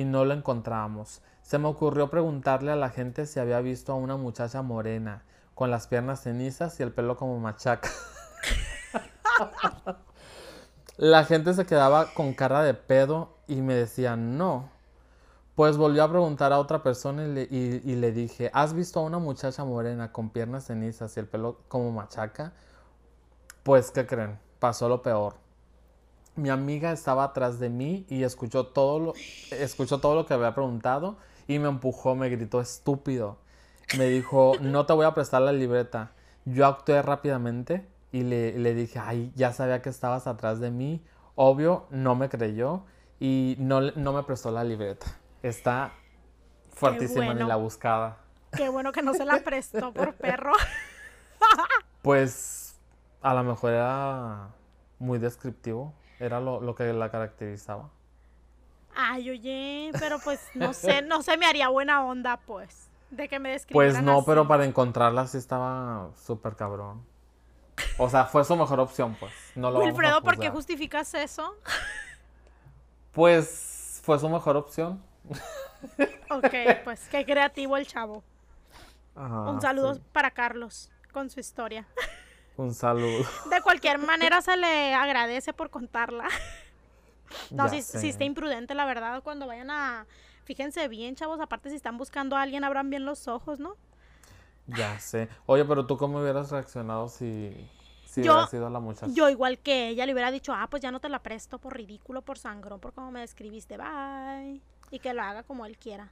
y 0.00 0.04
no 0.04 0.24
lo 0.24 0.34
encontrábamos. 0.34 1.22
Se 1.42 1.58
me 1.58 1.68
ocurrió 1.68 2.10
preguntarle 2.10 2.72
a 2.72 2.76
la 2.76 2.90
gente 2.90 3.26
si 3.26 3.40
había 3.40 3.60
visto 3.60 3.92
a 3.92 3.96
una 3.96 4.16
muchacha 4.16 4.62
morena, 4.62 5.22
con 5.54 5.70
las 5.70 5.86
piernas 5.86 6.22
cenizas 6.22 6.78
y 6.80 6.82
el 6.82 6.92
pelo 6.92 7.16
como 7.16 7.38
machaca. 7.40 7.88
la 10.96 11.24
gente 11.24 11.54
se 11.54 11.66
quedaba 11.66 12.12
con 12.14 12.34
cara 12.34 12.62
de 12.62 12.74
pedo 12.74 13.36
y 13.46 13.56
me 13.62 13.74
decía 13.74 14.16
no. 14.16 14.70
Pues 15.54 15.76
volvió 15.78 16.04
a 16.04 16.10
preguntar 16.10 16.52
a 16.52 16.58
otra 16.60 16.82
persona 16.82 17.24
y 17.26 17.32
le, 17.34 17.42
y- 17.50 17.82
y 17.84 17.96
le 17.96 18.12
dije, 18.12 18.50
¿has 18.54 18.74
visto 18.74 19.00
a 19.00 19.04
una 19.04 19.18
muchacha 19.18 19.64
morena 19.64 20.12
con 20.12 20.30
piernas 20.30 20.66
cenizas 20.66 21.16
y 21.16 21.20
el 21.20 21.26
pelo 21.28 21.60
como 21.68 21.90
machaca? 21.92 22.52
Pues, 23.62 23.90
¿qué 23.92 24.04
creen? 24.06 24.38
Pasó 24.58 24.88
lo 24.88 25.00
peor. 25.02 25.36
Mi 26.38 26.50
amiga 26.50 26.92
estaba 26.92 27.24
atrás 27.24 27.58
de 27.58 27.68
mí 27.68 28.06
y 28.08 28.22
escuchó 28.22 28.66
todo 28.66 29.00
lo, 29.00 29.14
escuchó 29.50 29.98
todo 29.98 30.14
lo 30.14 30.24
que 30.24 30.34
había 30.34 30.54
preguntado 30.54 31.16
y 31.48 31.58
me 31.58 31.68
empujó, 31.68 32.14
me 32.14 32.28
gritó 32.28 32.60
estúpido. 32.60 33.38
Me 33.96 34.04
dijo, 34.04 34.52
no 34.60 34.86
te 34.86 34.92
voy 34.92 35.04
a 35.04 35.14
prestar 35.14 35.42
la 35.42 35.52
libreta. 35.52 36.12
Yo 36.44 36.66
actué 36.66 37.02
rápidamente 37.02 37.84
y 38.12 38.22
le, 38.22 38.56
le 38.56 38.72
dije, 38.74 39.00
ay, 39.00 39.32
ya 39.34 39.52
sabía 39.52 39.82
que 39.82 39.88
estabas 39.88 40.28
atrás 40.28 40.60
de 40.60 40.70
mí. 40.70 41.02
Obvio, 41.34 41.86
no 41.90 42.14
me 42.14 42.28
creyó 42.28 42.84
y 43.18 43.56
no, 43.58 43.80
no 43.80 44.12
me 44.12 44.22
prestó 44.22 44.52
la 44.52 44.62
libreta. 44.62 45.06
Está 45.42 45.92
fuertísima 46.70 47.26
bueno. 47.26 47.40
ni 47.40 47.48
la 47.48 47.56
buscaba. 47.56 48.18
Qué 48.56 48.68
bueno 48.68 48.92
que 48.92 49.02
no 49.02 49.12
se 49.12 49.24
la 49.24 49.40
prestó 49.40 49.92
por 49.92 50.14
perro. 50.14 50.52
Pues 52.02 52.76
a 53.20 53.34
lo 53.34 53.42
mejor 53.42 53.72
era 53.72 54.48
muy 54.98 55.18
descriptivo. 55.18 55.92
Era 56.20 56.40
lo, 56.40 56.60
lo 56.60 56.74
que 56.74 56.92
la 56.92 57.10
caracterizaba. 57.10 57.90
Ay, 58.94 59.30
oye, 59.30 59.90
pero 59.98 60.18
pues 60.18 60.40
no 60.54 60.72
sé, 60.74 61.02
no 61.02 61.22
se 61.22 61.36
me 61.36 61.46
haría 61.46 61.68
buena 61.68 62.04
onda, 62.04 62.38
pues, 62.38 62.90
de 63.10 63.28
que 63.28 63.38
me 63.38 63.50
Pues 63.70 63.94
describieran 63.94 64.04
no, 64.04 64.18
así. 64.18 64.26
pero 64.26 64.46
para 64.48 64.64
encontrarla 64.64 65.26
sí 65.26 65.38
estaba 65.38 66.10
súper 66.16 66.56
cabrón. 66.56 67.04
O 67.98 68.08
sea, 68.10 68.24
fue 68.26 68.44
su 68.44 68.56
mejor 68.56 68.80
opción, 68.80 69.16
pues. 69.20 69.32
No 69.54 69.70
lo 69.70 69.80
vamos 69.80 70.00
a 70.00 70.02
Wilfredo, 70.02 70.22
¿por 70.22 70.38
qué 70.38 70.50
justificas 70.50 71.14
eso? 71.14 71.54
Pues 73.12 74.00
fue 74.04 74.18
su 74.18 74.28
mejor 74.28 74.56
opción. 74.56 75.02
Ok, 76.30 76.54
pues 76.84 77.08
qué 77.08 77.24
creativo 77.24 77.76
el 77.76 77.86
chavo. 77.86 78.24
Ajá, 79.14 79.42
Un 79.50 79.60
saludo 79.60 79.94
sí. 79.94 80.02
para 80.12 80.32
Carlos 80.32 80.90
con 81.12 81.30
su 81.30 81.40
historia. 81.40 81.86
Un 82.58 82.74
saludo. 82.74 83.24
De 83.50 83.62
cualquier 83.62 83.98
manera 83.98 84.42
se 84.42 84.56
le 84.56 84.92
agradece 84.94 85.52
por 85.54 85.70
contarla. 85.70 86.28
No, 87.50 87.68
sé. 87.68 87.82
sí 87.82 88.08
está 88.08 88.24
imprudente, 88.24 88.74
la 88.74 88.86
verdad, 88.86 89.22
cuando 89.22 89.46
vayan 89.46 89.70
a... 89.70 90.06
Fíjense 90.44 90.88
bien, 90.88 91.14
chavos, 91.14 91.38
aparte 91.40 91.68
si 91.68 91.76
están 91.76 91.98
buscando 91.98 92.36
a 92.36 92.40
alguien, 92.42 92.64
abran 92.64 92.88
bien 92.88 93.04
los 93.04 93.28
ojos, 93.28 93.60
¿no? 93.60 93.76
Ya 94.66 94.98
sé. 94.98 95.28
Oye, 95.44 95.62
pero 95.66 95.84
tú 95.84 95.98
cómo 95.98 96.20
hubieras 96.20 96.50
reaccionado 96.50 97.08
si, 97.10 97.54
si 98.06 98.22
Yo- 98.22 98.32
hubiera 98.32 98.46
sido 98.48 98.70
la 98.70 98.80
muchacha. 98.80 99.12
Yo 99.12 99.28
igual 99.28 99.58
que 99.58 99.88
ella 99.88 100.06
le 100.06 100.14
hubiera 100.14 100.30
dicho, 100.30 100.54
ah, 100.54 100.68
pues 100.70 100.82
ya 100.82 100.90
no 100.90 101.00
te 101.00 101.10
la 101.10 101.22
presto 101.22 101.58
por 101.58 101.76
ridículo, 101.76 102.22
por 102.22 102.38
sangrón, 102.38 102.80
por 102.80 102.94
cómo 102.94 103.10
me 103.10 103.20
describiste, 103.20 103.76
bye. 103.76 104.62
Y 104.90 104.98
que 104.98 105.12
lo 105.12 105.20
haga 105.22 105.42
como 105.42 105.66
él 105.66 105.76
quiera. 105.76 106.10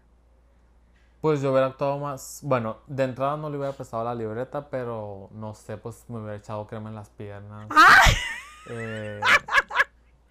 Pues 1.20 1.40
yo 1.40 1.50
hubiera 1.50 1.66
actuado 1.66 1.99
más. 1.99 2.40
Bueno, 2.42 2.78
de 2.87 3.04
entrada 3.04 3.37
no 3.37 3.50
le 3.50 3.56
hubiera 3.56 3.73
prestado 3.73 4.04
la 4.04 4.14
libreta, 4.14 4.68
pero 4.68 5.28
no 5.32 5.54
sé, 5.54 5.76
pues 5.76 6.04
me 6.08 6.18
hubiera 6.18 6.37
echado 6.37 6.66
crema 6.66 6.88
en 6.88 6.94
las 6.94 7.11
piernas. 7.11 7.68
Eh, 8.68 9.20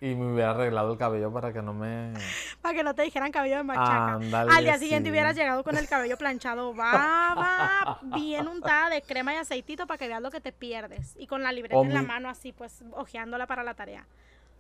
y 0.02 0.14
me 0.14 0.34
hubiera 0.34 0.52
arreglado 0.52 0.92
el 0.92 0.98
cabello 0.98 1.32
para 1.32 1.54
que 1.54 1.62
no 1.62 1.74
me. 1.74 2.14
Para 2.62 2.76
que 2.76 2.84
no 2.84 2.94
te 2.94 3.04
dijeran 3.04 3.32
cabello 3.32 3.58
de 3.58 3.64
machaca. 3.64 4.16
Al 4.16 4.64
día 4.64 4.78
siguiente 4.78 5.08
sí. 5.08 5.12
hubieras 5.12 5.36
llegado 5.36 5.64
con 5.64 5.78
el 5.78 5.88
cabello 5.88 6.18
planchado, 6.18 6.74
baba, 6.74 8.00
bien 8.02 8.48
untada 8.48 8.90
de 8.90 9.02
crema 9.02 9.34
y 9.34 9.38
aceitito 9.38 9.88
para 9.88 9.98
que 9.98 10.08
veas 10.08 10.22
lo 10.22 10.32
que 10.32 10.42
te 10.42 10.52
pierdes. 10.52 11.16
Y 11.18 11.28
con 11.28 11.44
la 11.44 11.52
libreta 11.52 11.78
O 11.78 11.84
en 11.84 11.94
la 11.94 12.02
mano 12.02 12.28
así, 12.28 12.52
pues, 12.52 12.84
ojeándola 12.92 13.48
para 13.48 13.64
la 13.64 13.74
tarea. 13.74 14.06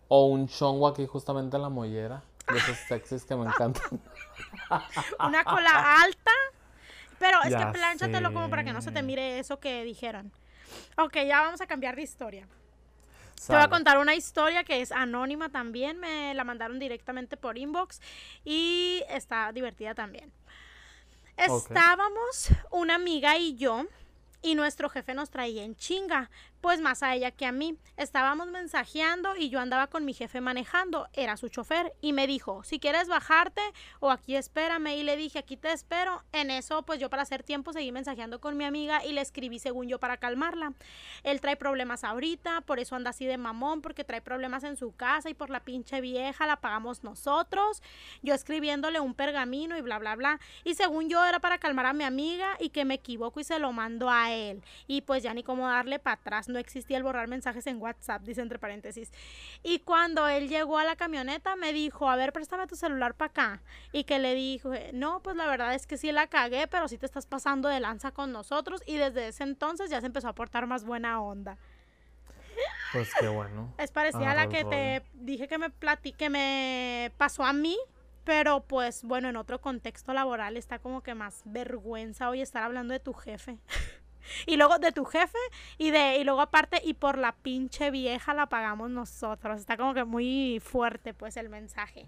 O 0.07 0.27
un 0.27 0.47
chongo 0.47 0.87
aquí 0.87 1.05
justamente 1.05 1.57
en 1.57 1.63
la 1.63 1.69
mollera. 1.69 2.23
De 2.51 2.57
esos 2.57 2.77
sexys 2.87 3.25
que 3.25 3.35
me 3.35 3.45
encantan. 3.45 4.01
Una 5.19 5.43
cola 5.43 6.01
alta, 6.03 6.31
pero 7.19 7.41
es 7.43 7.49
Ya 7.51 7.65
que 7.67 7.77
plánchatelo 7.77 8.33
como 8.33 8.49
para 8.49 8.63
que 8.63 8.73
no 8.73 8.81
se 8.81 8.91
te 8.91 9.01
mire 9.01 9.39
eso 9.39 9.59
que 9.59 9.83
dijeron. 9.83 10.31
Ok, 10.97 11.15
ya 11.25 11.41
vamos 11.41 11.61
a 11.61 11.67
cambiar 11.67 11.95
de 11.95 12.03
historia. 12.03 12.47
Te 13.35 13.53
voy 13.53 13.61
a 13.61 13.67
contar 13.69 13.97
una 13.97 14.15
historia 14.15 14.63
que 14.63 14.81
es 14.81 14.91
anónima 14.91 15.49
también, 15.49 15.99
me 15.99 16.33
la 16.33 16.43
mandaron 16.43 16.79
directamente 16.79 17.37
por 17.37 17.57
inbox 17.57 18.01
y 18.43 19.03
está 19.09 19.51
divertida 19.51 19.93
también. 19.93 20.31
Estábamos 21.37 22.49
una 22.71 22.95
amiga 22.95 23.37
y 23.37 23.55
yo 23.55 23.85
y 24.41 24.55
nuestro 24.55 24.89
jefe 24.89 25.13
nos 25.13 25.29
traía 25.29 25.63
en 25.63 25.75
chinga, 25.75 26.29
pues 26.65 26.81
más 26.81 27.03
a 27.03 27.13
ella 27.13 27.29
que 27.29 27.45
a 27.45 27.51
mí. 27.51 27.77
Estábamos 27.95 28.47
mensajeando 28.47 29.35
y 29.37 29.49
yo 29.49 29.59
andaba 29.59 29.85
con 29.85 30.03
mi 30.03 30.15
jefe 30.15 30.41
manejando, 30.41 31.07
era 31.13 31.37
su 31.37 31.47
chofer, 31.47 31.93
y 32.01 32.11
me 32.11 32.25
dijo, 32.25 32.63
si 32.63 32.79
quieres 32.79 33.07
bajarte 33.07 33.61
o 33.99 34.09
aquí 34.09 34.35
espérame, 34.35 34.87
y 34.97 35.03
le 35.03 35.15
dije, 35.15 35.37
aquí 35.37 35.57
te 35.57 35.71
espero. 35.71 36.23
En 36.31 36.49
eso, 36.49 36.81
pues 36.81 36.99
yo 36.99 37.07
para 37.11 37.21
hacer 37.21 37.43
tiempo 37.43 37.71
seguí 37.71 37.91
mensajeando 37.91 38.41
con 38.41 38.57
mi 38.57 38.65
amiga 38.65 39.05
y 39.05 39.13
le 39.13 39.21
escribí 39.21 39.59
según 39.59 39.87
yo 39.87 39.99
para 39.99 40.17
calmarla. 40.17 40.73
Él 41.21 41.39
trae 41.39 41.55
problemas 41.55 42.03
ahorita, 42.03 42.61
por 42.61 42.79
eso 42.79 42.95
anda 42.95 43.11
así 43.11 43.27
de 43.27 43.37
mamón, 43.37 43.83
porque 43.83 44.03
trae 44.03 44.21
problemas 44.21 44.63
en 44.63 44.75
su 44.75 44.95
casa 44.95 45.29
y 45.29 45.35
por 45.35 45.51
la 45.51 45.59
pinche 45.59 46.01
vieja 46.01 46.47
la 46.47 46.55
pagamos 46.55 47.03
nosotros. 47.03 47.83
Yo 48.23 48.33
escribiéndole 48.33 48.99
un 48.99 49.13
pergamino 49.13 49.77
y 49.77 49.81
bla, 49.81 49.99
bla, 49.99 50.15
bla. 50.15 50.39
Y 50.63 50.73
según 50.73 51.09
yo 51.09 51.23
era 51.23 51.39
para 51.39 51.59
calmar 51.59 51.85
a 51.85 51.93
mi 51.93 52.05
amiga 52.05 52.57
y 52.59 52.69
que 52.69 52.85
me 52.85 52.95
equivoco 52.95 53.39
y 53.39 53.43
se 53.43 53.59
lo 53.59 53.71
mando 53.71 54.09
a 54.09 54.33
él. 54.33 54.63
Y 54.87 55.01
pues 55.01 55.21
ya 55.21 55.31
ni 55.35 55.43
cómo 55.43 55.67
darle 55.67 55.99
para 55.99 56.15
atrás 56.15 56.49
no 56.55 56.59
existía 56.59 56.95
el 56.95 57.03
borrar 57.03 57.27
mensajes 57.27 57.67
en 57.67 57.81
WhatsApp, 57.81 58.23
dice 58.23 58.41
entre 58.41 58.59
paréntesis. 58.59 59.11
Y 59.61 59.79
cuando 59.79 60.27
él 60.29 60.47
llegó 60.47 60.77
a 60.77 60.85
la 60.85 60.95
camioneta 60.95 61.57
me 61.57 61.73
dijo, 61.73 62.09
a 62.09 62.15
ver, 62.15 62.31
préstame 62.31 62.65
tu 62.65 62.77
celular 62.77 63.13
para 63.13 63.29
acá. 63.29 63.61
Y 63.91 64.05
que 64.05 64.19
le 64.19 64.33
dijo, 64.33 64.71
no, 64.93 65.21
pues 65.21 65.35
la 65.35 65.47
verdad 65.47 65.75
es 65.75 65.85
que 65.85 65.97
sí 65.97 66.11
la 66.13 66.27
cagué, 66.27 66.67
pero 66.67 66.87
sí 66.87 66.97
te 66.97 67.05
estás 67.05 67.25
pasando 67.25 67.67
de 67.67 67.81
lanza 67.81 68.11
con 68.11 68.31
nosotros. 68.31 68.81
Y 68.85 68.95
desde 68.95 69.27
ese 69.27 69.43
entonces 69.43 69.89
ya 69.89 69.99
se 69.99 70.07
empezó 70.07 70.29
a 70.29 70.33
portar 70.33 70.65
más 70.65 70.85
buena 70.85 71.21
onda. 71.21 71.57
Pues 72.93 73.09
qué 73.19 73.27
bueno. 73.27 73.73
Es 73.77 73.91
parecida 73.91 74.31
a 74.31 74.35
la 74.35 74.47
que 74.47 74.63
te 74.63 75.03
dije 75.13 75.49
que 75.49 75.57
me 75.57 75.69
platique, 75.69 76.29
me 76.29 77.11
pasó 77.17 77.43
a 77.43 77.51
mí, 77.51 77.77
pero 78.23 78.61
pues 78.61 79.03
bueno, 79.03 79.27
en 79.27 79.35
otro 79.35 79.59
contexto 79.59 80.13
laboral 80.13 80.55
está 80.55 80.79
como 80.79 81.03
que 81.03 81.15
más 81.15 81.41
vergüenza 81.43 82.29
hoy 82.29 82.39
estar 82.41 82.63
hablando 82.63 82.93
de 82.93 83.01
tu 83.01 83.13
jefe. 83.13 83.57
Y 84.45 84.57
luego 84.57 84.77
de 84.79 84.91
tu 84.91 85.05
jefe 85.05 85.37
y 85.77 85.91
de 85.91 86.17
y 86.17 86.23
luego 86.23 86.41
aparte 86.41 86.81
y 86.83 86.93
por 86.93 87.17
la 87.17 87.33
pinche 87.33 87.91
vieja 87.91 88.33
la 88.33 88.47
pagamos 88.47 88.89
nosotros. 88.89 89.59
Está 89.59 89.77
como 89.77 89.93
que 89.93 90.03
muy 90.03 90.61
fuerte 90.63 91.13
pues 91.13 91.37
el 91.37 91.49
mensaje. 91.49 92.07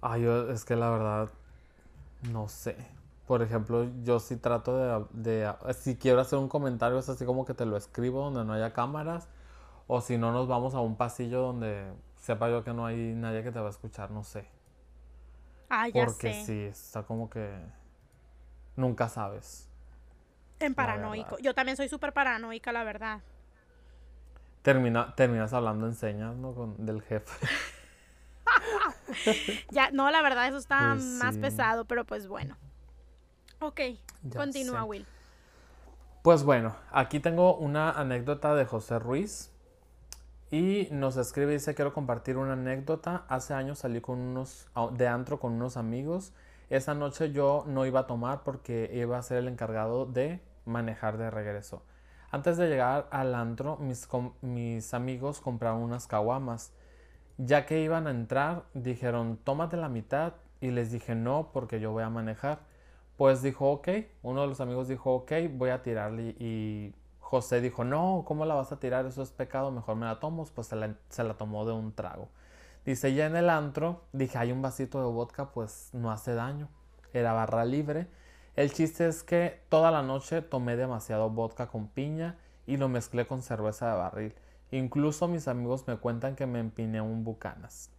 Ay, 0.00 0.22
yo 0.22 0.50
es 0.50 0.64
que 0.64 0.76
la 0.76 0.90
verdad 0.90 1.30
no 2.30 2.48
sé. 2.48 2.76
Por 3.26 3.42
ejemplo, 3.42 3.86
yo 4.02 4.18
sí 4.18 4.36
trato 4.36 5.06
de, 5.12 5.54
si 5.78 5.96
quiero 5.96 6.20
hacer 6.20 6.38
un 6.38 6.48
comentario 6.48 6.98
es 6.98 7.08
así 7.08 7.24
como 7.24 7.44
que 7.44 7.54
te 7.54 7.64
lo 7.64 7.76
escribo 7.76 8.24
donde 8.24 8.44
no 8.44 8.52
haya 8.52 8.72
cámaras 8.72 9.28
o 9.86 10.00
si 10.00 10.18
no 10.18 10.32
nos 10.32 10.48
vamos 10.48 10.74
a 10.74 10.80
un 10.80 10.96
pasillo 10.96 11.40
donde 11.40 11.92
sepa 12.16 12.50
yo 12.50 12.64
que 12.64 12.72
no 12.72 12.86
hay 12.86 13.14
nadie 13.14 13.44
que 13.44 13.52
te 13.52 13.60
va 13.60 13.68
a 13.68 13.70
escuchar, 13.70 14.10
no 14.10 14.24
sé. 14.24 14.48
Ah, 15.68 15.88
ya 15.88 16.04
Porque 16.04 16.42
sí, 16.44 16.64
está 16.64 17.04
como 17.04 17.30
que 17.30 17.48
nunca 18.74 19.08
sabes. 19.08 19.69
En 20.60 20.74
paranoico. 20.74 21.38
Yo 21.38 21.54
también 21.54 21.76
soy 21.76 21.88
súper 21.88 22.12
paranoica, 22.12 22.72
la 22.72 22.84
verdad. 22.84 23.20
Termina, 24.62 25.14
terminas 25.14 25.52
hablando 25.54 25.86
en 25.86 25.94
señas, 25.94 26.36
¿no? 26.36 26.54
Con, 26.54 26.84
del 26.84 27.00
jefe. 27.02 27.46
ya, 29.70 29.90
no, 29.90 30.10
la 30.10 30.20
verdad, 30.22 30.46
eso 30.48 30.58
está 30.58 30.92
pues 30.92 31.04
más 31.04 31.38
pesado, 31.38 31.86
pero 31.86 32.04
pues 32.04 32.28
bueno. 32.28 32.56
Ok, 33.60 33.80
continúa, 34.34 34.84
Will. 34.84 35.06
Pues 36.22 36.42
bueno, 36.42 36.76
aquí 36.90 37.20
tengo 37.20 37.56
una 37.56 37.90
anécdota 37.90 38.54
de 38.54 38.66
José 38.66 38.98
Ruiz. 38.98 39.50
Y 40.50 40.88
nos 40.90 41.16
escribe 41.16 41.52
y 41.52 41.54
dice, 41.54 41.74
quiero 41.74 41.94
compartir 41.94 42.36
una 42.36 42.54
anécdota. 42.54 43.24
Hace 43.28 43.54
años 43.54 43.78
salí 43.78 44.00
con 44.00 44.18
unos, 44.18 44.68
de 44.92 45.06
antro 45.06 45.38
con 45.38 45.52
unos 45.52 45.76
amigos. 45.76 46.32
Esa 46.70 46.94
noche 46.94 47.32
yo 47.32 47.64
no 47.66 47.86
iba 47.86 48.00
a 48.00 48.06
tomar 48.06 48.42
porque 48.42 48.90
iba 48.92 49.16
a 49.16 49.22
ser 49.22 49.38
el 49.38 49.48
encargado 49.48 50.06
de 50.06 50.40
manejar 50.70 51.18
de 51.18 51.30
regreso. 51.30 51.82
Antes 52.30 52.56
de 52.56 52.68
llegar 52.68 53.08
al 53.10 53.34
antro, 53.34 53.76
mis, 53.78 54.08
mis 54.40 54.94
amigos 54.94 55.40
compraron 55.40 55.82
unas 55.82 56.06
caguamas. 56.06 56.72
Ya 57.38 57.66
que 57.66 57.80
iban 57.82 58.06
a 58.06 58.10
entrar, 58.10 58.64
dijeron, 58.74 59.38
tómate 59.42 59.76
la 59.76 59.88
mitad. 59.88 60.34
Y 60.60 60.70
les 60.70 60.92
dije, 60.92 61.14
no, 61.14 61.50
porque 61.52 61.80
yo 61.80 61.90
voy 61.92 62.04
a 62.04 62.10
manejar. 62.10 62.60
Pues 63.16 63.42
dijo, 63.42 63.70
ok. 63.70 63.88
Uno 64.22 64.42
de 64.42 64.46
los 64.46 64.60
amigos 64.60 64.88
dijo, 64.88 65.12
ok, 65.14 65.32
voy 65.52 65.70
a 65.70 65.82
tirarle. 65.82 66.36
Y 66.38 66.94
José 67.18 67.60
dijo, 67.60 67.84
no, 67.84 68.24
¿cómo 68.26 68.46
la 68.46 68.54
vas 68.54 68.70
a 68.72 68.78
tirar? 68.78 69.06
Eso 69.06 69.22
es 69.22 69.32
pecado, 69.32 69.70
mejor 69.72 69.96
me 69.96 70.06
la 70.06 70.20
tomo. 70.20 70.46
Pues 70.54 70.68
se 70.68 70.76
la, 70.76 70.94
se 71.08 71.24
la 71.24 71.34
tomó 71.34 71.66
de 71.66 71.72
un 71.72 71.92
trago. 71.94 72.28
Dice, 72.84 73.12
ya 73.14 73.26
en 73.26 73.36
el 73.36 73.50
antro, 73.50 74.04
dije, 74.12 74.38
hay 74.38 74.52
un 74.52 74.62
vasito 74.62 75.00
de 75.00 75.12
vodka, 75.12 75.50
pues 75.52 75.90
no 75.92 76.10
hace 76.12 76.34
daño. 76.34 76.68
Era 77.12 77.32
barra 77.32 77.64
libre. 77.64 78.08
El 78.56 78.72
chiste 78.72 79.06
es 79.06 79.22
que 79.22 79.62
toda 79.68 79.90
la 79.90 80.02
noche 80.02 80.42
tomé 80.42 80.76
demasiado 80.76 81.30
vodka 81.30 81.68
con 81.68 81.88
piña 81.88 82.36
y 82.66 82.76
lo 82.76 82.88
mezclé 82.88 83.26
con 83.26 83.42
cerveza 83.42 83.90
de 83.90 83.98
barril. 83.98 84.34
Incluso 84.72 85.28
mis 85.28 85.48
amigos 85.48 85.86
me 85.86 85.96
cuentan 85.96 86.36
que 86.36 86.46
me 86.46 86.60
empiné 86.60 87.00
un 87.00 87.24
bucanas. 87.24 87.90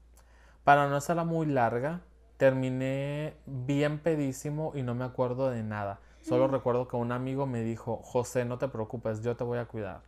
Para 0.64 0.88
no 0.88 0.96
hacerla 0.96 1.24
muy 1.24 1.46
larga, 1.46 2.02
terminé 2.38 3.36
bien 3.46 4.00
pedísimo 4.00 4.74
y 4.76 4.84
no 4.84 4.94
me 4.94 5.06
acuerdo 5.06 5.50
de 5.50 5.64
nada. 5.64 6.00
Solo 6.22 6.48
mm. 6.48 6.52
recuerdo 6.52 6.88
que 6.88 6.96
un 6.96 7.12
amigo 7.12 7.46
me 7.46 7.62
dijo, 7.62 7.98
José, 8.04 8.46
no 8.46 8.58
te 8.58 8.68
preocupes, 8.68 9.22
yo 9.22 9.36
te 9.36 9.44
voy 9.44 9.58
a 9.58 9.66
cuidar. 9.66 10.02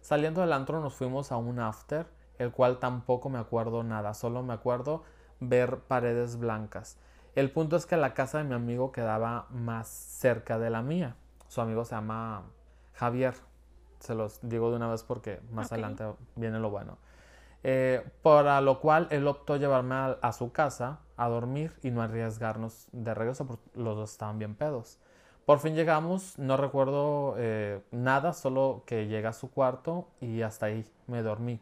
Saliendo 0.00 0.40
del 0.40 0.52
antro 0.52 0.80
nos 0.80 0.94
fuimos 0.94 1.32
a 1.32 1.36
un 1.36 1.58
after, 1.58 2.06
el 2.38 2.52
cual 2.52 2.78
tampoco 2.78 3.28
me 3.28 3.38
acuerdo 3.38 3.82
nada, 3.82 4.14
solo 4.14 4.42
me 4.42 4.54
acuerdo 4.54 5.02
ver 5.40 5.80
paredes 5.80 6.38
blancas. 6.38 6.98
El 7.36 7.50
punto 7.50 7.76
es 7.76 7.84
que 7.84 7.98
la 7.98 8.14
casa 8.14 8.38
de 8.38 8.44
mi 8.44 8.54
amigo 8.54 8.92
quedaba 8.92 9.46
más 9.50 9.88
cerca 9.88 10.58
de 10.58 10.70
la 10.70 10.80
mía. 10.80 11.16
Su 11.48 11.60
amigo 11.60 11.84
se 11.84 11.94
llama 11.94 12.44
Javier. 12.94 13.34
Se 14.00 14.14
los 14.14 14.40
digo 14.40 14.70
de 14.70 14.76
una 14.76 14.88
vez 14.88 15.02
porque 15.02 15.40
más 15.52 15.70
adelante 15.70 16.04
viene 16.34 16.58
lo 16.58 16.70
bueno. 16.70 16.96
Eh, 17.62 18.02
para 18.22 18.62
lo 18.62 18.80
cual 18.80 19.06
él 19.10 19.26
optó 19.26 19.56
llevarme 19.56 20.16
a, 20.18 20.32
su 20.32 20.50
casa 20.50 21.00
a 21.18 21.28
dormir 21.28 21.74
y 21.82 21.90
no 21.90 22.00
arriesgarnos 22.00 22.88
de 22.92 23.12
regreso 23.12 23.46
porque 23.46 23.68
los 23.74 23.96
dos 23.96 24.12
estaban 24.12 24.38
bien 24.38 24.54
pedos. 24.54 24.98
Por 25.44 25.58
fin 25.58 25.74
llegamos, 25.74 26.38
no 26.38 26.56
recuerdo 26.56 27.34
eh, 27.36 27.82
nada, 27.90 28.32
solo 28.32 28.82
que 28.86 29.08
llegué 29.08 29.26
a 29.26 29.34
su 29.34 29.50
cuarto 29.50 30.08
y 30.22 30.40
hasta 30.40 30.66
ahí 30.66 30.86
me 31.06 31.20
dormí. 31.20 31.60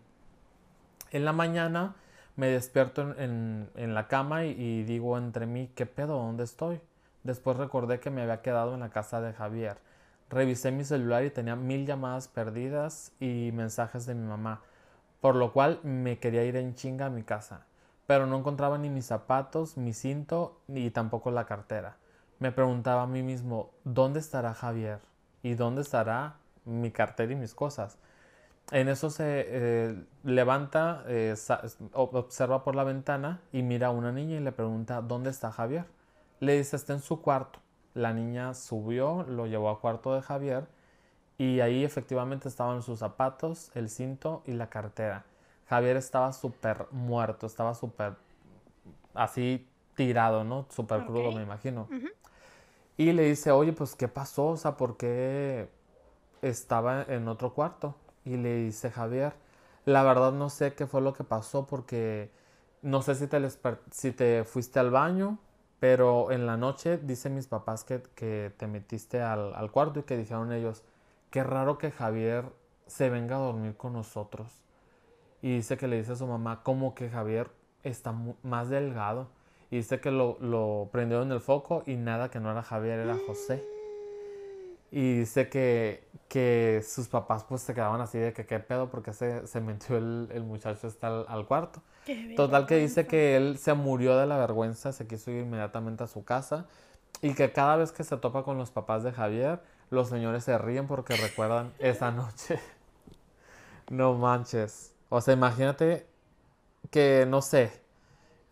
En 1.10 1.24
la 1.24 1.32
mañana 1.32 1.96
me 2.36 2.48
despierto 2.48 3.14
en, 3.16 3.68
la 3.76 4.08
cama 4.08 4.44
y, 4.44 4.82
digo 4.84 5.16
entre 5.18 5.46
mí, 5.46 5.70
¿qué 5.74 5.86
pedo? 5.86 6.18
¿Dónde 6.18 6.44
estoy? 6.44 6.80
Después 7.22 7.56
recordé 7.56 8.00
que 8.00 8.10
me 8.10 8.22
había 8.22 8.42
quedado 8.42 8.74
en 8.74 8.80
la 8.80 8.90
casa 8.90 9.20
de 9.20 9.32
Javier. 9.32 9.78
Revisé 10.30 10.72
mi 10.72 10.84
celular 10.84 11.24
y 11.24 11.30
tenía 11.30 11.56
mil 11.56 11.86
llamadas 11.86 12.28
perdidas 12.28 13.12
y 13.20 13.50
mensajes 13.52 14.04
de 14.06 14.14
mi 14.14 14.26
mamá, 14.26 14.62
por 15.20 15.36
lo 15.36 15.52
cual 15.52 15.80
me 15.82 16.18
quería 16.18 16.44
ir 16.44 16.56
en 16.56 16.74
chinga 16.74 17.06
a 17.06 17.10
mi 17.10 17.22
casa, 17.22 17.66
pero 18.06 18.26
no 18.26 18.38
encontraba 18.38 18.78
ni 18.78 18.90
mis 18.90 19.06
zapatos, 19.06 19.76
mi 19.76 19.92
cinto 19.92 20.60
ni 20.66 20.90
tampoco 20.90 21.30
la 21.30 21.46
cartera. 21.46 21.96
Me 22.40 22.52
preguntaba 22.52 23.02
a 23.02 23.06
mí 23.06 23.22
mismo, 23.22 23.70
¿dónde 23.84 24.18
estará 24.18 24.54
Javier? 24.54 24.98
¿Y 25.42 25.54
dónde 25.54 25.82
estará 25.82 26.36
mi 26.64 26.90
cartera 26.90 27.32
y 27.32 27.36
mis 27.36 27.54
cosas? 27.54 27.96
En 28.70 28.88
eso 28.88 29.10
se 29.10 29.44
eh, 29.46 30.04
levanta, 30.22 31.04
eh, 31.06 31.34
observa 31.92 32.64
por 32.64 32.74
la 32.74 32.84
ventana 32.84 33.40
y 33.52 33.62
mira 33.62 33.88
a 33.88 33.90
una 33.90 34.10
niña 34.10 34.36
y 34.36 34.40
le 34.40 34.52
pregunta, 34.52 35.02
¿dónde 35.02 35.30
está 35.30 35.52
Javier? 35.52 35.84
Le 36.40 36.56
dice, 36.56 36.76
está 36.76 36.94
en 36.94 37.00
su 37.00 37.20
cuarto. 37.20 37.60
La 37.92 38.12
niña 38.12 38.54
subió, 38.54 39.24
lo 39.24 39.46
llevó 39.46 39.70
al 39.70 39.78
cuarto 39.78 40.14
de 40.14 40.22
Javier 40.22 40.66
y 41.38 41.60
ahí 41.60 41.84
efectivamente 41.84 42.48
estaban 42.48 42.82
sus 42.82 43.00
zapatos, 43.00 43.70
el 43.74 43.88
cinto 43.88 44.42
y 44.46 44.52
la 44.52 44.68
cartera. 44.68 45.24
Javier 45.68 45.96
estaba 45.96 46.32
súper 46.32 46.86
muerto, 46.90 47.46
estaba 47.46 47.74
súper 47.74 48.14
así 49.14 49.66
tirado, 49.94 50.44
¿no? 50.44 50.66
Súper 50.70 51.04
crudo, 51.04 51.32
me 51.32 51.42
imagino. 51.42 51.88
Y 52.96 53.12
le 53.12 53.24
dice, 53.24 53.50
oye, 53.50 53.72
pues, 53.72 53.94
¿qué 53.94 54.08
pasó? 54.08 54.48
O 54.48 54.56
sea, 54.56 54.76
¿por 54.76 54.96
qué 54.96 55.68
estaba 56.42 57.02
en 57.02 57.28
otro 57.28 57.52
cuarto? 57.52 57.94
Y 58.24 58.36
le 58.36 58.56
dice 58.56 58.90
Javier, 58.90 59.34
la 59.84 60.02
verdad 60.02 60.32
no 60.32 60.50
sé 60.50 60.74
qué 60.74 60.86
fue 60.86 61.00
lo 61.00 61.12
que 61.12 61.24
pasó 61.24 61.66
porque 61.66 62.30
no 62.82 63.02
sé 63.02 63.14
si 63.14 63.26
te, 63.26 63.40
si 63.90 64.12
te 64.12 64.44
fuiste 64.44 64.78
al 64.78 64.90
baño, 64.90 65.38
pero 65.80 66.30
en 66.30 66.46
la 66.46 66.56
noche 66.56 66.98
dicen 66.98 67.34
mis 67.34 67.46
papás 67.46 67.84
que, 67.84 67.98
te 68.56 68.66
metiste 68.66 69.20
al, 69.20 69.54
al, 69.54 69.70
cuarto 69.70 70.00
y 70.00 70.02
que 70.04 70.16
dijeron 70.16 70.52
ellos, 70.52 70.82
qué 71.30 71.42
raro 71.42 71.78
que 71.78 71.90
Javier 71.90 72.44
se 72.86 73.10
venga 73.10 73.36
a 73.36 73.40
dormir 73.40 73.76
con 73.76 73.92
nosotros. 73.92 74.50
Y 75.42 75.56
dice 75.56 75.76
que 75.76 75.88
le 75.88 75.96
dice 75.96 76.12
a 76.12 76.16
su 76.16 76.26
mamá, 76.26 76.62
como 76.62 76.94
que 76.94 77.10
Javier 77.10 77.50
está 77.82 78.14
más 78.42 78.70
delgado. 78.70 79.28
Y 79.70 79.76
dice 79.76 80.00
que 80.00 80.10
lo, 80.10 80.38
lo 80.40 80.88
prendió 80.92 81.22
en 81.22 81.32
el 81.32 81.40
foco 81.40 81.82
y 81.86 81.96
nada, 81.96 82.30
que 82.30 82.40
no 82.40 82.50
era 82.50 82.62
Javier, 82.62 83.00
era 83.00 83.16
José. 83.26 83.73
Y 84.96 85.18
dice 85.18 85.48
que, 85.48 86.06
que 86.28 86.80
sus 86.86 87.08
papás 87.08 87.42
pues 87.42 87.62
se 87.62 87.74
quedaban 87.74 88.00
así 88.00 88.16
de 88.16 88.32
que 88.32 88.46
qué 88.46 88.60
pedo 88.60 88.90
porque 88.90 89.12
se, 89.12 89.44
se 89.48 89.60
metió 89.60 89.96
el, 89.96 90.28
el 90.32 90.44
muchacho 90.44 90.86
está 90.86 91.22
al, 91.22 91.46
cuarto. 91.46 91.82
Total 92.36 92.64
que 92.64 92.76
dice 92.76 93.04
que 93.04 93.36
él 93.36 93.58
se 93.58 93.74
murió 93.74 94.16
de 94.16 94.26
la 94.26 94.38
vergüenza, 94.38 94.92
se 94.92 95.08
quiso 95.08 95.32
ir 95.32 95.42
inmediatamente 95.42 96.04
a 96.04 96.06
su 96.06 96.24
casa 96.24 96.66
y 97.22 97.34
que 97.34 97.50
cada 97.50 97.74
vez 97.74 97.90
que 97.90 98.04
se 98.04 98.16
topa 98.18 98.44
con 98.44 98.56
los 98.56 98.70
papás 98.70 99.02
de 99.02 99.10
Javier 99.10 99.60
los 99.90 100.10
señores 100.10 100.44
se 100.44 100.56
ríen 100.58 100.86
porque 100.86 101.16
recuerdan 101.16 101.72
esa 101.80 102.12
noche. 102.12 102.60
no 103.90 104.14
manches. 104.14 104.94
O 105.08 105.20
sea, 105.20 105.34
imagínate 105.34 106.06
que, 106.92 107.26
no 107.28 107.42
sé, 107.42 107.72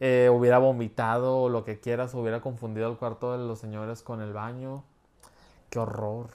eh, 0.00 0.28
hubiera 0.28 0.58
vomitado 0.58 1.38
o 1.38 1.49
lo 1.49 1.64
que 1.64 1.78
quieras, 1.78 2.14
hubiera 2.14 2.40
confundido 2.40 2.90
el 2.90 2.96
cuarto 2.96 3.30
de 3.30 3.46
los 3.46 3.61
señores 3.61 4.02
con 4.02 4.20
el 4.20 4.32
baño. 4.32 4.82
Qué 5.73 5.79
horror. 5.79 6.29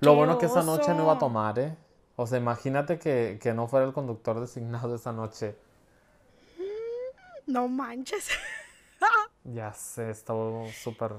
Lo 0.00 0.14
bueno 0.14 0.38
que 0.38 0.46
esa 0.46 0.62
noche 0.62 0.94
no 0.94 1.02
iba 1.02 1.12
a 1.12 1.18
tomar, 1.18 1.58
¿eh? 1.58 1.76
O 2.16 2.26
sea, 2.26 2.38
imagínate 2.38 2.98
que, 2.98 3.38
que 3.38 3.52
no 3.52 3.68
fuera 3.68 3.84
el 3.84 3.92
conductor 3.92 4.40
designado 4.40 4.94
esa 4.94 5.12
noche. 5.12 5.54
No 7.46 7.68
manches. 7.68 8.30
ya 9.44 9.74
sé, 9.74 10.08
estaba 10.08 10.66
súper 10.72 11.12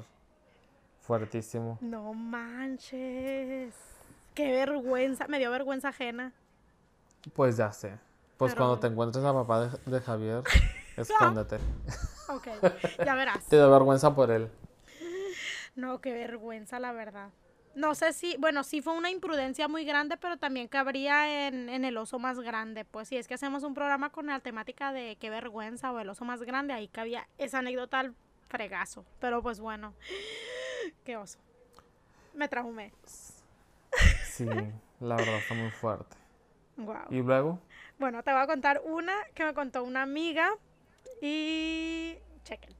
fuertísimo. 1.02 1.78
No 1.82 2.16
manches. 2.16 3.75
Qué 4.34 4.52
vergüenza. 4.52 5.28
Me 5.28 5.38
dio 5.38 5.52
vergüenza 5.52 5.90
ajena. 5.90 6.34
Pues 7.36 7.58
ya 7.58 7.72
sé. 7.72 8.00
Pues 8.38 8.56
cuando 8.56 8.80
te 8.80 8.88
encuentres 8.88 9.24
a 9.24 9.34
papá 9.34 9.70
de, 9.86 10.02
Javier, 10.02 10.42
escóndete. 10.98 11.60
ok, 12.28 12.48
ya 13.06 13.14
verás. 13.14 13.46
te 13.46 13.58
da 13.58 13.68
vergüenza 13.68 14.16
por 14.16 14.32
él. 14.32 14.50
No, 15.75 16.00
qué 16.01 16.13
vergüenza, 16.13 16.79
la 16.79 16.91
verdad. 16.91 17.32
No 17.75 17.94
sé 17.94 18.13
si, 18.13 18.38
bueno, 18.38 18.63
sí 18.63 18.82
fue 18.82 18.94
una 18.94 19.10
imprudencia 19.10 19.67
muy 19.67 19.84
grande, 19.84 20.15
pero 20.15 20.38
también 20.38 20.70
cabría 20.70 21.48
en, 21.48 21.67
en, 21.67 21.84
el 21.84 21.98
oso 21.98 22.20
más 22.20 22.39
grande. 22.39 22.86
Pues 22.86 23.10
si 23.10 23.17
es 23.17 23.27
que 23.27 23.34
hacemos 23.34 23.63
un 23.63 23.74
programa 23.74 24.12
con 24.12 24.27
la 24.27 24.39
temática 24.39 24.94
de 24.94 25.17
qué 25.20 25.29
vergüenza 25.29 25.91
o 25.91 26.00
el 26.00 26.08
oso 26.08 26.24
más 26.24 26.41
grande, 26.44 26.74
ahí 26.74 26.88
cabía 26.88 27.27
esa 27.38 27.60
anécdota 27.60 28.00
al 28.00 28.15
fregazo. 28.48 29.05
Pero 29.20 29.41
pues 29.41 29.60
bueno, 29.60 29.94
qué 31.03 31.17
oso. 31.17 31.39
Me 32.34 32.48
traumé. 32.48 32.94
Sí, 34.24 34.46
la 35.00 35.15
verdad 35.15 35.38
está 35.38 35.53
muy 35.53 35.72
fuerte. 35.72 36.17
Wow. 36.77 37.08
¿Y 37.10 37.22
luego? 37.22 37.60
Bueno, 37.98 38.24
te 38.24 38.32
voy 38.32 38.41
a 38.41 38.48
contar 38.48 38.82
una 38.86 39.13
que 39.34 39.46
me 39.46 39.53
contó 39.53 39.84
una 39.84 40.01
amiga 40.01 40.51
y 41.22 42.15
chequen. 42.44 42.75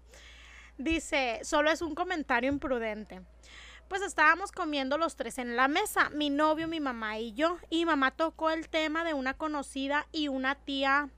Dice, 0.78 1.40
solo 1.44 1.72
es 1.72 1.82
un 1.82 1.96
comentario 1.96 2.52
imprudente 2.52 3.22
pues 3.88 4.02
estábamos 4.02 4.52
comiendo 4.52 4.98
los 4.98 5.16
tres 5.16 5.38
en 5.38 5.56
la 5.56 5.68
mesa, 5.68 6.10
mi 6.10 6.30
novio, 6.30 6.68
mi 6.68 6.80
mamá 6.80 7.20
y 7.20 7.34
yo. 7.34 7.58
Y 7.70 7.86
mamá 7.86 8.12
tocó 8.12 8.50
el 8.50 8.68
tema 8.68 9.04
de 9.04 9.14
una 9.14 9.36
conocida 9.36 10.08
y 10.12 10.28
una 10.28 10.56
tía 10.56 11.10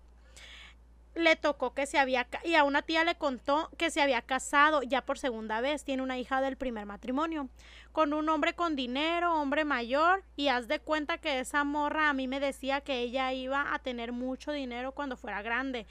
le 1.15 1.35
tocó 1.35 1.73
que 1.73 1.87
se 1.87 1.97
había 1.97 2.27
y 2.43 2.55
a 2.55 2.63
una 2.63 2.83
tía 2.83 3.03
le 3.03 3.15
contó 3.15 3.69
que 3.77 3.89
se 3.89 4.01
había 4.01 4.21
casado 4.21 4.83
ya 4.83 5.03
por 5.03 5.17
segunda 5.17 5.61
vez, 5.61 5.83
tiene 5.83 6.03
una 6.03 6.17
hija 6.17 6.41
del 6.41 6.57
primer 6.57 6.85
matrimonio, 6.85 7.49
con 7.91 8.13
un 8.13 8.29
hombre 8.29 8.53
con 8.53 8.75
dinero, 8.75 9.33
hombre 9.33 9.65
mayor, 9.65 10.23
y 10.35 10.49
haz 10.49 10.67
de 10.67 10.79
cuenta 10.79 11.17
que 11.17 11.39
esa 11.39 11.63
morra 11.63 12.09
a 12.09 12.13
mí 12.13 12.27
me 12.27 12.39
decía 12.39 12.81
que 12.81 12.99
ella 12.99 13.33
iba 13.33 13.73
a 13.73 13.79
tener 13.79 14.11
mucho 14.11 14.51
dinero 14.51 14.91
cuando 14.91 15.17
fuera 15.17 15.41
grande 15.41 15.87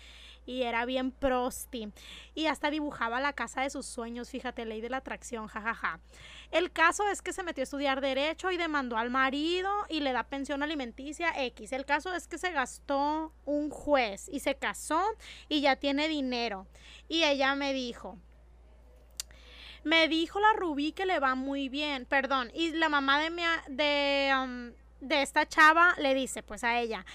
y 0.46 0.62
era 0.62 0.84
bien 0.86 1.10
prosti. 1.10 1.92
Y 2.34 2.46
hasta 2.46 2.70
dibujaba 2.70 3.20
la 3.20 3.32
casa 3.32 3.62
de 3.62 3.70
sus 3.70 3.84
sueños, 3.84 4.30
fíjate, 4.30 4.64
ley 4.64 4.80
de 4.80 4.88
la 4.88 4.98
atracción, 4.98 5.48
jajaja. 5.48 6.00
El 6.50 6.70
caso 6.72 7.06
es 7.08 7.20
que 7.20 7.32
se 7.32 7.42
metió 7.42 7.62
a 7.62 7.64
estudiar 7.64 8.00
derecho 8.00 8.50
y 8.50 8.56
demandó 8.56 8.96
al 8.96 9.10
marido 9.10 9.70
y 9.88 10.00
le 10.00 10.12
da 10.12 10.22
pensión 10.22 10.62
alimenticia 10.62 11.32
X. 11.44 11.72
El 11.72 11.84
caso 11.84 12.14
es 12.14 12.28
que 12.28 12.38
se 12.38 12.52
gastó 12.52 13.32
un 13.44 13.70
juez 13.70 14.28
y 14.32 14.40
se 14.40 14.54
casó 14.54 15.02
y 15.48 15.60
ya 15.60 15.76
tiene 15.76 16.08
dinero. 16.08 16.66
Y 17.08 17.24
ella 17.24 17.54
me 17.54 17.72
dijo, 17.72 18.18
me 19.86 20.08
dijo 20.08 20.40
la 20.40 20.52
Rubí 20.54 20.92
que 20.92 21.06
le 21.06 21.20
va 21.20 21.34
muy 21.34 21.68
bien, 21.68 22.06
perdón, 22.06 22.50
y 22.54 22.72
la 22.72 22.88
mamá 22.88 23.20
de, 23.20 23.30
mi, 23.30 23.42
de, 23.68 24.32
um, 24.34 24.72
de 25.00 25.22
esta 25.22 25.46
chava 25.46 25.94
le 25.98 26.12
dice 26.14 26.42
pues 26.42 26.64
a 26.64 26.80
ella, 26.80 27.06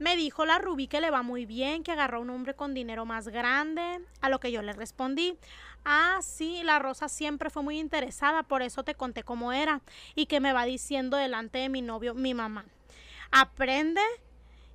me 0.00 0.16
dijo 0.16 0.46
la 0.46 0.58
Rubí 0.58 0.88
que 0.88 1.00
le 1.00 1.10
va 1.10 1.22
muy 1.22 1.44
bien, 1.44 1.84
que 1.84 1.92
agarró 1.92 2.22
un 2.22 2.30
hombre 2.30 2.54
con 2.54 2.72
dinero 2.72 3.04
más 3.04 3.28
grande, 3.28 4.00
a 4.22 4.30
lo 4.30 4.40
que 4.40 4.50
yo 4.50 4.62
le 4.62 4.72
respondí. 4.72 5.36
Ah, 5.84 6.18
sí, 6.22 6.62
la 6.64 6.78
Rosa 6.78 7.08
siempre 7.08 7.50
fue 7.50 7.62
muy 7.62 7.78
interesada, 7.78 8.42
por 8.42 8.62
eso 8.62 8.82
te 8.82 8.94
conté 8.94 9.24
cómo 9.24 9.52
era 9.52 9.82
y 10.14 10.24
que 10.24 10.40
me 10.40 10.54
va 10.54 10.64
diciendo 10.64 11.18
delante 11.18 11.58
de 11.58 11.68
mi 11.68 11.82
novio, 11.82 12.14
mi 12.14 12.32
mamá. 12.32 12.64
Aprende 13.30 14.00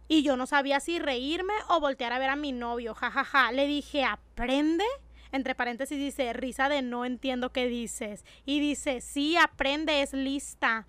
y 0.08 0.22
yo 0.22 0.38
no 0.38 0.46
sabía 0.46 0.80
si 0.80 1.00
reírme 1.00 1.54
o 1.70 1.80
voltear 1.80 2.14
a 2.14 2.20
ver 2.20 2.30
a 2.30 2.36
mi 2.36 2.52
novio, 2.52 2.94
jajaja. 2.94 3.24
Ja, 3.24 3.46
ja. 3.46 3.52
Le 3.52 3.66
dije, 3.66 4.04
aprende. 4.04 4.86
Entre 5.32 5.56
paréntesis 5.56 5.98
dice, 5.98 6.32
risa 6.34 6.70
de 6.70 6.84
no 6.84 7.04
entiendo 7.04 7.52
qué 7.52 7.68
dices. 7.68 8.24
Y 8.46 8.60
dice, 8.60 9.02
sí, 9.02 9.36
aprende, 9.38 10.04
es 10.04 10.14
lista 10.14 10.86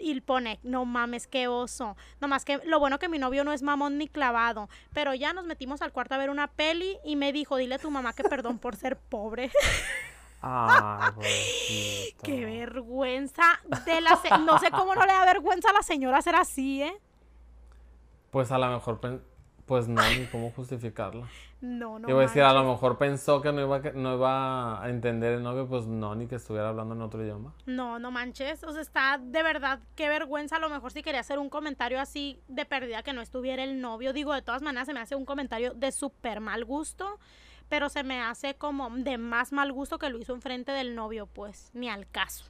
y 0.00 0.20
pone, 0.20 0.58
no 0.62 0.84
mames, 0.84 1.26
qué 1.26 1.48
oso. 1.48 1.96
Nomás 2.20 2.44
que 2.44 2.58
lo 2.64 2.78
bueno 2.78 2.98
que 2.98 3.08
mi 3.08 3.18
novio 3.18 3.44
no 3.44 3.52
es 3.52 3.62
mamón 3.62 3.98
ni 3.98 4.08
clavado. 4.08 4.68
Pero 4.92 5.14
ya 5.14 5.32
nos 5.32 5.44
metimos 5.44 5.82
al 5.82 5.92
cuarto 5.92 6.14
a 6.14 6.18
ver 6.18 6.30
una 6.30 6.48
peli 6.48 6.98
y 7.04 7.16
me 7.16 7.32
dijo, 7.32 7.56
dile 7.56 7.76
a 7.76 7.78
tu 7.78 7.90
mamá 7.90 8.12
que 8.12 8.24
perdón 8.24 8.58
por 8.58 8.76
ser 8.76 8.96
pobre. 8.96 9.50
Ay, 10.42 12.14
qué 12.22 12.44
vergüenza 12.44 13.60
de 13.84 14.00
la 14.00 14.20
no 14.40 14.58
sé 14.58 14.70
cómo 14.70 14.94
no 14.94 15.06
le 15.06 15.12
da 15.12 15.24
vergüenza 15.24 15.70
a 15.70 15.72
la 15.72 15.82
señora 15.82 16.22
ser 16.22 16.36
así, 16.36 16.82
¿eh? 16.82 17.00
Pues 18.30 18.52
a 18.52 18.58
lo 18.58 18.68
mejor 18.68 19.00
pues 19.66 19.88
no, 19.88 20.00
ni 20.10 20.26
cómo 20.26 20.50
justificarla. 20.50 21.28
No, 21.62 21.98
no. 21.98 22.08
Iba 22.08 22.18
a 22.18 22.22
decir, 22.22 22.42
a 22.42 22.52
lo 22.52 22.64
mejor 22.64 22.98
pensó 22.98 23.40
que 23.40 23.50
no 23.50 23.62
iba, 23.62 23.78
no 23.94 24.14
iba 24.14 24.82
a 24.82 24.90
entender 24.90 25.32
el 25.32 25.42
novio, 25.42 25.66
pues 25.66 25.86
no, 25.86 26.14
ni 26.14 26.26
que 26.26 26.34
estuviera 26.34 26.68
hablando 26.68 26.94
en 26.94 27.00
otro 27.00 27.24
idioma. 27.24 27.54
No, 27.64 27.98
no 27.98 28.10
manches. 28.10 28.62
O 28.62 28.72
sea, 28.72 28.82
está 28.82 29.18
de 29.18 29.42
verdad, 29.42 29.80
qué 29.94 30.10
vergüenza. 30.10 30.56
A 30.56 30.58
lo 30.60 30.68
mejor 30.68 30.92
si 30.92 31.02
quería 31.02 31.20
hacer 31.20 31.38
un 31.38 31.48
comentario 31.48 31.98
así 31.98 32.38
de 32.46 32.66
pérdida 32.66 33.02
que 33.02 33.14
no 33.14 33.22
estuviera 33.22 33.64
el 33.64 33.80
novio. 33.80 34.12
Digo, 34.12 34.34
de 34.34 34.42
todas 34.42 34.60
maneras 34.60 34.86
se 34.86 34.92
me 34.92 35.00
hace 35.00 35.16
un 35.16 35.24
comentario 35.24 35.72
de 35.72 35.92
súper 35.92 36.40
mal 36.40 36.66
gusto, 36.66 37.18
pero 37.70 37.88
se 37.88 38.04
me 38.04 38.20
hace 38.20 38.56
como 38.56 38.90
de 38.90 39.16
más 39.16 39.50
mal 39.50 39.72
gusto 39.72 39.98
que 39.98 40.10
lo 40.10 40.18
hizo 40.18 40.34
enfrente 40.34 40.72
del 40.72 40.94
novio, 40.94 41.26
pues, 41.26 41.70
ni 41.72 41.88
al 41.88 42.06
caso. 42.06 42.44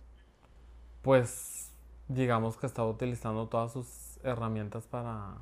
Pues, 1.02 1.72
digamos 2.08 2.56
que 2.56 2.66
estaba 2.66 2.88
utilizando 2.88 3.46
todas 3.46 3.72
sus 3.72 4.18
herramientas 4.24 4.88
para 4.88 5.36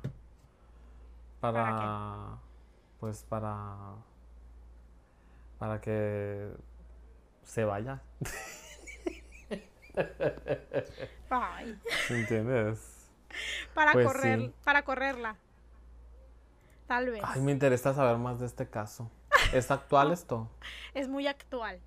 para, 1.53 2.37
pues 2.99 3.23
para, 3.23 3.95
para 5.57 5.81
que 5.81 6.51
se 7.43 7.63
vaya. 7.65 8.01
Ay. 11.29 11.79
¿Entiendes? 12.09 13.09
Para 13.73 13.93
pues 13.93 14.07
correr, 14.07 14.53
para 14.63 14.83
correrla. 14.83 15.35
Tal 16.87 17.09
vez. 17.09 17.23
Ay, 17.25 17.41
me 17.41 17.51
interesa 17.51 17.93
saber 17.93 18.17
más 18.17 18.39
de 18.39 18.45
este 18.45 18.69
caso. 18.69 19.09
¿Es 19.53 19.71
actual 19.71 20.11
esto? 20.11 20.49
Es 20.93 21.07
muy 21.07 21.27
actual. 21.27 21.79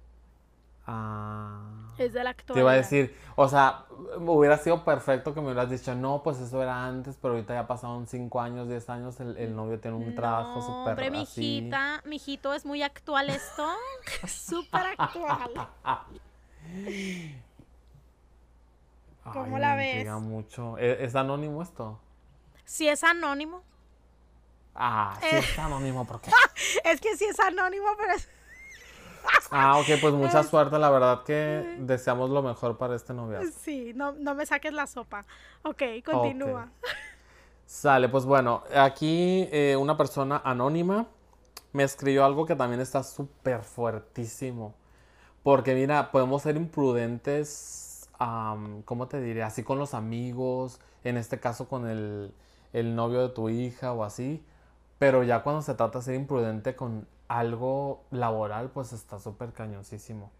Ah. 0.89 1.61
Es 1.99 2.13
del 2.13 2.27
actor. 2.29 2.55
Te 2.55 2.61
iba 2.61 2.71
a 2.71 2.77
decir, 2.77 3.15
o 3.35 3.49
sea, 3.49 3.85
hubiera 4.19 4.57
sido 4.57 4.85
perfecto 4.85 5.35
que 5.35 5.41
me 5.41 5.49
hubieras 5.49 5.69
dicho, 5.69 5.95
no, 5.95 6.23
pues 6.23 6.39
eso 6.39 6.63
era 6.63 6.87
antes, 6.87 7.19
pero 7.21 7.35
ahorita 7.35 7.55
ya 7.55 7.67
pasaron 7.67 8.07
5 8.07 8.41
años, 8.41 8.69
10 8.69 8.91
años, 8.91 9.21
el, 9.21 9.55
novio 9.55 9.81
tiene 9.81 9.97
un 9.97 10.15
trabajo 10.15 10.63
súper 10.63 10.93
Hombre, 10.93 11.11
mijita, 11.11 12.01
mijito, 12.05 12.55
es 12.55 12.65
muy 12.65 12.83
actual 12.83 13.31
esto. 13.31 13.69
súper 14.29 14.95
actual. 14.97 15.69
¿Cómo 19.33 19.59
la 19.59 19.75
ves? 19.75 20.09
mucho. 20.23 20.79
¿E-, 20.79 21.05
¿Es, 21.05 21.15
anónimo 21.17 21.63
esto? 21.63 22.01
Sí, 22.65 22.89
es 22.89 23.03
anónimo. 23.03 23.63
Ah, 24.75 25.19
sí 25.21 25.37
es 25.37 25.59
anónimo, 25.59 26.05
¿por 26.07 26.21
qué? 26.21 26.31
es 26.85 27.01
que 27.01 27.17
sí 27.17 27.25
es 27.25 27.41
anónimo, 27.41 27.89
pero 27.99 28.13
es... 28.13 28.29
Ah, 29.51 29.79
ok, 29.79 29.87
pues 30.01 30.13
mucha 30.15 30.43
suerte, 30.43 30.79
la 30.79 30.91
verdad 30.91 31.23
que 31.25 31.77
deseamos 31.81 32.31
lo 32.31 32.43
mejor 32.43 32.77
para 32.77 32.95
este 32.95 33.15
noviazgo. 33.15 33.51
Sí, 33.61 33.93
no, 33.95 34.13
no 34.13 34.35
me 34.35 34.45
saques 34.45 34.73
la 34.73 34.87
sopa. 34.87 35.25
Ok, 35.63 35.83
continúa. 36.05 36.69
Sale, 37.67 38.09
pues 38.09 38.25
bueno, 38.25 38.63
aquí 38.75 39.49
eh, 39.53 39.77
una 39.79 39.97
persona 39.97 40.41
anónima 40.45 41.07
me 41.73 41.83
escribió 41.83 42.25
algo 42.25 42.47
que 42.47 42.57
también 42.57 42.81
está 42.81 43.03
súper 43.03 43.63
fuertísimo. 43.63 44.75
Porque 45.43 45.75
mira, 45.75 46.11
podemos 46.11 46.43
ser 46.43 46.57
imprudentes, 46.57 48.09
¿cómo 48.85 49.09
te 49.09 49.21
diré? 49.21 49.43
Así 49.43 49.63
con 49.63 49.79
los 49.79 49.95
amigos, 49.95 50.81
en 51.05 51.17
este 51.17 51.41
caso 51.41 51.69
con 51.69 51.87
el, 51.87 52.35
el 52.73 52.95
novio 52.95 53.21
de 53.21 53.29
tu 53.31 53.49
hija 53.49 53.93
o 53.93 54.05
así. 54.05 54.45
Pero 54.99 55.23
ya 55.23 55.43
cuando 55.43 55.63
se 55.63 55.75
trata 55.75 55.99
de 56.01 56.05
ser 56.05 56.15
imprudente 56.17 56.75
con 56.75 57.07
algo 57.29 58.05
laboral, 58.11 58.71
pues 58.71 58.93
está 58.93 59.19
súper 59.19 59.53
cañosísimo. 59.53 60.31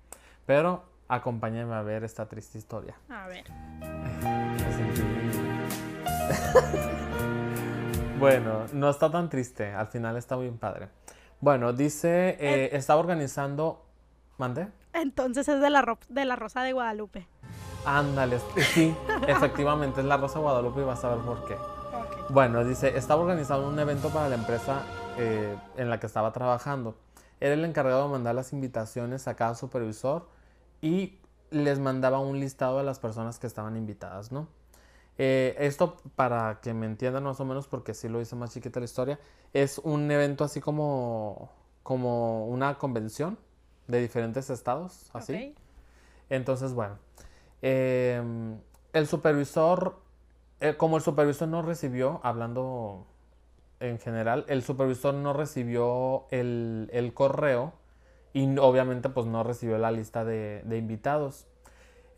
Pero 0.47 0.85
acompáñame 1.09 1.75
a 1.75 1.83
ver 1.83 2.05
esta 2.05 2.27
triste 2.27 2.59
historia. 2.59 2.95
A 3.09 3.27
ver. 3.29 3.45
bueno, 8.19 8.67
no 8.73 8.91
está 8.91 9.11
tan 9.11 9.29
triste, 9.29 9.73
al 9.73 9.89
final 9.89 10.17
está 10.17 10.37
bien 10.37 10.59
padre. 10.59 10.89
Bueno, 11.41 11.73
dice, 11.73 12.37
eh, 12.41 12.71
está 12.73 12.97
organizando... 12.97 13.85
¿Mande? 14.39 14.69
Entonces 14.93 15.49
es 15.49 15.61
de 15.61 15.69
la, 15.69 15.99
de 16.09 16.25
la 16.25 16.37
Rosa 16.37 16.63
de 16.63 16.73
Guadalupe. 16.73 17.27
Ándale, 17.85 18.39
sí, 18.75 18.95
efectivamente 19.27 20.01
es 20.01 20.07
la 20.07 20.17
Rosa 20.17 20.39
de 20.39 20.45
Guadalupe 20.45 20.81
y 20.81 20.85
vas 20.85 21.05
a 21.05 21.15
ver 21.15 21.25
por 21.25 21.47
qué. 21.47 21.57
Bueno, 22.31 22.63
dice, 22.63 22.99
estaba 22.99 23.23
organizando 23.23 23.67
un 23.67 23.79
evento 23.79 24.11
para 24.11 24.29
la 24.29 24.35
empresa 24.35 24.83
eh, 25.19 25.57
en 25.77 25.91
la 25.91 26.01
que 26.01 26.07
estaba 26.07 26.33
trabajando. 26.33 26.97
Era 27.41 27.55
el 27.55 27.65
encargado 27.65 28.05
de 28.05 28.11
mandar 28.11 28.35
las 28.35 28.53
invitaciones 28.53 29.29
a 29.29 29.35
cada 29.35 29.55
supervisor 29.55 30.29
y 30.81 31.19
les 31.51 31.79
mandaba 31.79 32.19
un 32.21 32.41
listado 32.41 32.79
de 32.79 32.85
las 32.85 32.99
personas 32.99 33.39
que 33.39 33.47
estaban 33.47 33.77
invitadas, 33.77 34.33
¿no? 34.33 34.49
Eh, 35.19 35.57
esto, 35.59 35.97
para 36.15 36.61
que 36.61 36.75
me 36.75 36.87
entiendan 36.87 37.25
más 37.25 37.41
o 37.41 37.45
menos, 37.45 37.67
porque 37.67 37.95
sí 37.95 38.09
lo 38.09 38.21
hice 38.21 38.37
más 38.37 38.53
chiquita 38.53 38.79
la 38.79 38.85
historia, 38.85 39.19
es 39.53 39.79
un 39.79 40.09
evento 40.11 40.45
así 40.45 40.61
como, 40.61 41.51
como 41.83 42.47
una 42.47 42.79
convención 42.79 43.39
de 43.89 44.01
diferentes 44.01 44.51
estados, 44.51 45.11
así. 45.13 45.55
Entonces, 46.31 46.73
bueno, 46.75 46.99
em, 47.63 48.59
el 48.93 49.07
supervisor, 49.09 49.97
eh, 50.61 50.77
como 50.77 50.97
el 50.97 51.03
supervisor 51.03 51.49
no 51.49 51.63
recibió, 51.63 52.21
hablando 52.23 53.07
en 53.81 53.99
general, 53.99 54.45
el 54.49 54.63
supervisor 54.63 55.15
no 55.15 55.33
recibió 55.33 56.27
el, 56.31 57.13
correo 57.15 57.73
y 58.33 58.59
obviamente 58.59 59.09
pues 59.09 59.27
no 59.27 59.43
recibió 59.45 59.79
la 59.79 59.91
lista 59.91 60.25
de, 60.25 60.63
de 60.65 60.79
invitados. 60.79 61.47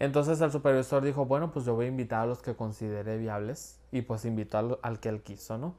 Entonces 0.01 0.41
el 0.41 0.51
supervisor 0.51 1.05
dijo, 1.05 1.27
bueno, 1.27 1.53
pues 1.53 1.67
yo 1.67 1.75
voy 1.75 1.85
a 1.85 1.89
invitar 1.89 2.23
a 2.23 2.27
los 2.27 2.41
que 2.41 2.57
considere 2.57 3.19
viables 3.19 3.79
y 3.93 4.01
pues 4.01 4.25
invitó 4.25 4.79
al, 4.83 4.99
que 4.99 5.11
él 5.11 5.23
quiso, 5.23 5.59
¿no? 5.59 5.75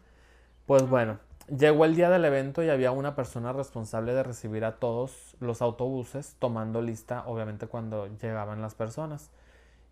Pues 0.67 0.87
bueno, 0.87 1.17
llegó 1.49 1.85
el 1.85 1.95
día 1.95 2.11
del 2.11 2.23
evento 2.25 2.63
y 2.63 2.69
había 2.69 2.91
una 2.91 3.15
persona 3.15 3.51
responsable 3.51 4.13
de 4.13 4.21
recibir 4.21 4.63
a 4.63 4.77
todos 4.77 5.35
los 5.39 5.63
autobuses, 5.63 6.35
tomando 6.37 6.83
lista, 6.83 7.23
obviamente, 7.25 7.65
cuando 7.65 8.07
llegaban 8.21 8.61
las 8.61 8.75
personas. 8.75 9.31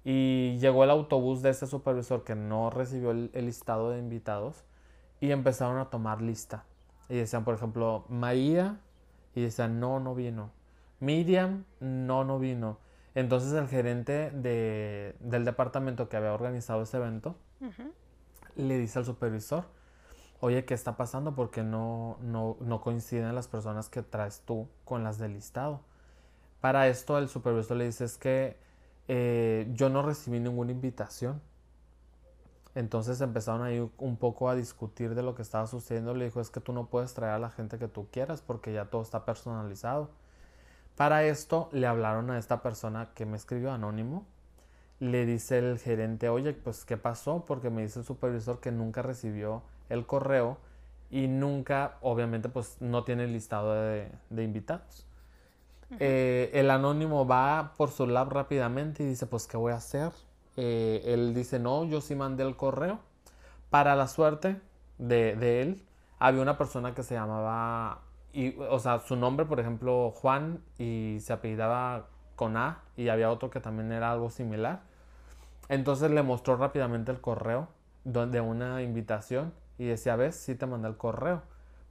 Y 0.05 0.57
llegó 0.59 0.83
el 0.83 0.91
autobús 0.91 1.41
de 1.41 1.49
ese 1.49 1.65
supervisor 1.65 2.23
que 2.23 2.35
no 2.35 2.69
recibió 2.69 3.09
el, 3.11 3.31
listado 3.33 3.89
de 3.89 3.97
invitados 3.97 4.63
y 5.19 5.31
empezaron 5.31 5.77
a 5.77 5.89
tomar 5.89 6.21
lista. 6.21 6.65
Y 7.09 7.15
decían, 7.15 7.43
por 7.43 7.55
ejemplo, 7.55 8.05
María, 8.09 8.79
y 9.35 9.41
decían, 9.41 9.79
no, 9.79 9.99
no 9.99 10.15
vino. 10.15 10.51
Miriam, 10.99 11.65
no, 11.79 12.23
no 12.23 12.39
vino. 12.39 12.77
Entonces 13.15 13.53
el 13.53 13.67
gerente 13.67 14.31
de, 14.31 15.15
del 15.19 15.45
departamento 15.45 16.09
que 16.09 16.17
había 16.17 16.33
organizado 16.33 16.83
ese 16.83 16.97
evento 16.97 17.35
le 18.55 18.77
dice 18.77 18.99
al 18.99 19.05
supervisor, 19.05 19.65
oye, 20.39 20.65
¿qué 20.65 20.73
está 20.73 20.95
pasando? 20.95 21.35
Porque 21.35 21.63
no, 21.63 22.17
no, 22.21 22.57
no 22.59 22.81
coinciden 22.81 23.33
las 23.33 23.47
personas 23.47 23.89
que 23.89 24.03
traes 24.03 24.41
tú 24.45 24.69
con 24.85 25.03
las 25.03 25.17
del 25.17 25.33
listado. 25.33 25.81
Para 26.61 26.87
esto 26.87 27.17
el 27.17 27.29
supervisor 27.29 27.77
le 27.77 27.85
dice 27.85 28.05
es 28.05 28.17
que 28.17 28.57
eh, 29.07 29.67
yo 29.73 29.89
no 29.89 30.01
recibí 30.01 30.39
ninguna 30.39 30.71
invitación. 30.71 31.41
Entonces 32.79 33.19
empezaron 33.19 33.61
ahí 33.61 33.91
un 33.97 34.15
poco 34.15 34.49
a 34.49 34.55
discutir 34.55 35.13
de 35.13 35.21
lo 35.21 35.35
que 35.35 35.41
estaba 35.41 35.67
sucediendo. 35.67 36.13
Le 36.13 36.23
dijo 36.23 36.39
es 36.39 36.49
que 36.49 36.61
tú 36.61 36.71
no 36.71 36.85
puedes 36.85 37.13
traer 37.13 37.33
a 37.33 37.37
la 37.39 37.49
gente 37.49 37.77
que 37.77 37.89
tú 37.89 38.07
quieras 38.09 38.41
porque 38.41 38.71
ya 38.71 38.85
todo 38.85 39.01
está 39.01 39.25
personalizado. 39.25 40.09
Para 40.95 41.25
esto 41.25 41.67
le 41.73 41.87
hablaron 41.87 42.31
a 42.31 42.37
esta 42.37 42.61
persona 42.61 43.09
que 43.15 43.25
me 43.25 43.35
escribió 43.35 43.73
anónimo. 43.73 44.25
Le 45.01 45.25
dice 45.25 45.57
el 45.57 45.77
gerente, 45.77 46.29
oye, 46.29 46.53
pues 46.53 46.85
¿qué 46.85 46.95
pasó? 46.95 47.43
Porque 47.45 47.69
me 47.69 47.81
dice 47.81 47.99
el 47.99 48.05
supervisor 48.05 48.61
que 48.61 48.71
nunca 48.71 49.01
recibió 49.01 49.61
el 49.89 50.05
correo 50.05 50.57
y 51.09 51.27
nunca, 51.27 51.97
obviamente, 51.99 52.47
pues 52.47 52.77
no 52.79 53.03
tiene 53.03 53.27
listado 53.27 53.73
de, 53.73 54.09
invitados. 54.41 55.05
Eh, 55.99 56.49
el 56.53 56.71
anónimo 56.71 57.27
va 57.27 57.73
por 57.75 57.91
su 57.91 58.07
lab 58.07 58.29
rápidamente 58.29 59.03
y 59.03 59.05
dice, 59.05 59.25
pues, 59.25 59.47
¿qué 59.47 59.57
voy 59.57 59.73
a 59.73 59.77
hacer? 59.77 60.13
Eh, 60.61 61.13
él 61.13 61.33
dice, 61.33 61.57
no, 61.57 61.85
yo 61.85 62.01
sí 62.01 62.15
mandé 62.15 62.43
el 62.43 62.57
correo. 62.57 62.99
Para 63.69 63.95
la 63.95 64.09
suerte 64.09 64.59
de, 64.97 65.61
él, 65.61 65.85
había 66.19 66.41
una 66.41 66.57
persona 66.57 66.93
que 66.93 67.01
se 67.01 67.13
llamaba 67.13 68.01
y, 68.33 68.57
o 68.59 68.77
sea, 68.79 68.99
su 68.99 69.15
nombre, 69.15 69.45
por 69.45 69.61
ejemplo, 69.61 70.11
Juan, 70.11 70.61
y 70.77 71.19
se 71.21 71.31
apellidaba 71.31 72.07
con 72.35 72.57
A, 72.57 72.83
y 72.97 73.07
había 73.07 73.31
otro 73.31 73.49
que 73.49 73.61
también 73.61 73.93
era 73.93 74.11
algo 74.11 74.29
similar. 74.29 74.81
Entonces 75.69 76.11
le 76.11 76.23
mostró 76.23 76.57
rápidamente 76.57 77.09
el 77.13 77.21
correo 77.21 77.69
de 78.03 78.41
una 78.41 78.81
invitación 78.81 79.53
y 79.77 79.85
decía, 79.85 80.17
ves, 80.17 80.35
sí 80.35 80.55
te 80.55 80.65
mandé 80.65 80.89
el 80.89 80.97
correo, 80.97 81.41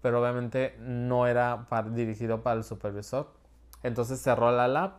pero 0.02 0.20
obviamente 0.20 0.76
no 0.78 1.26
era 1.26 1.66
dirigido 1.92 2.42
para 2.42 2.56
el 2.56 2.64
supervisor. 2.64 3.30
Entonces 3.82 4.20
cerró 4.20 4.52
la 4.52 4.68
lab 4.68 4.98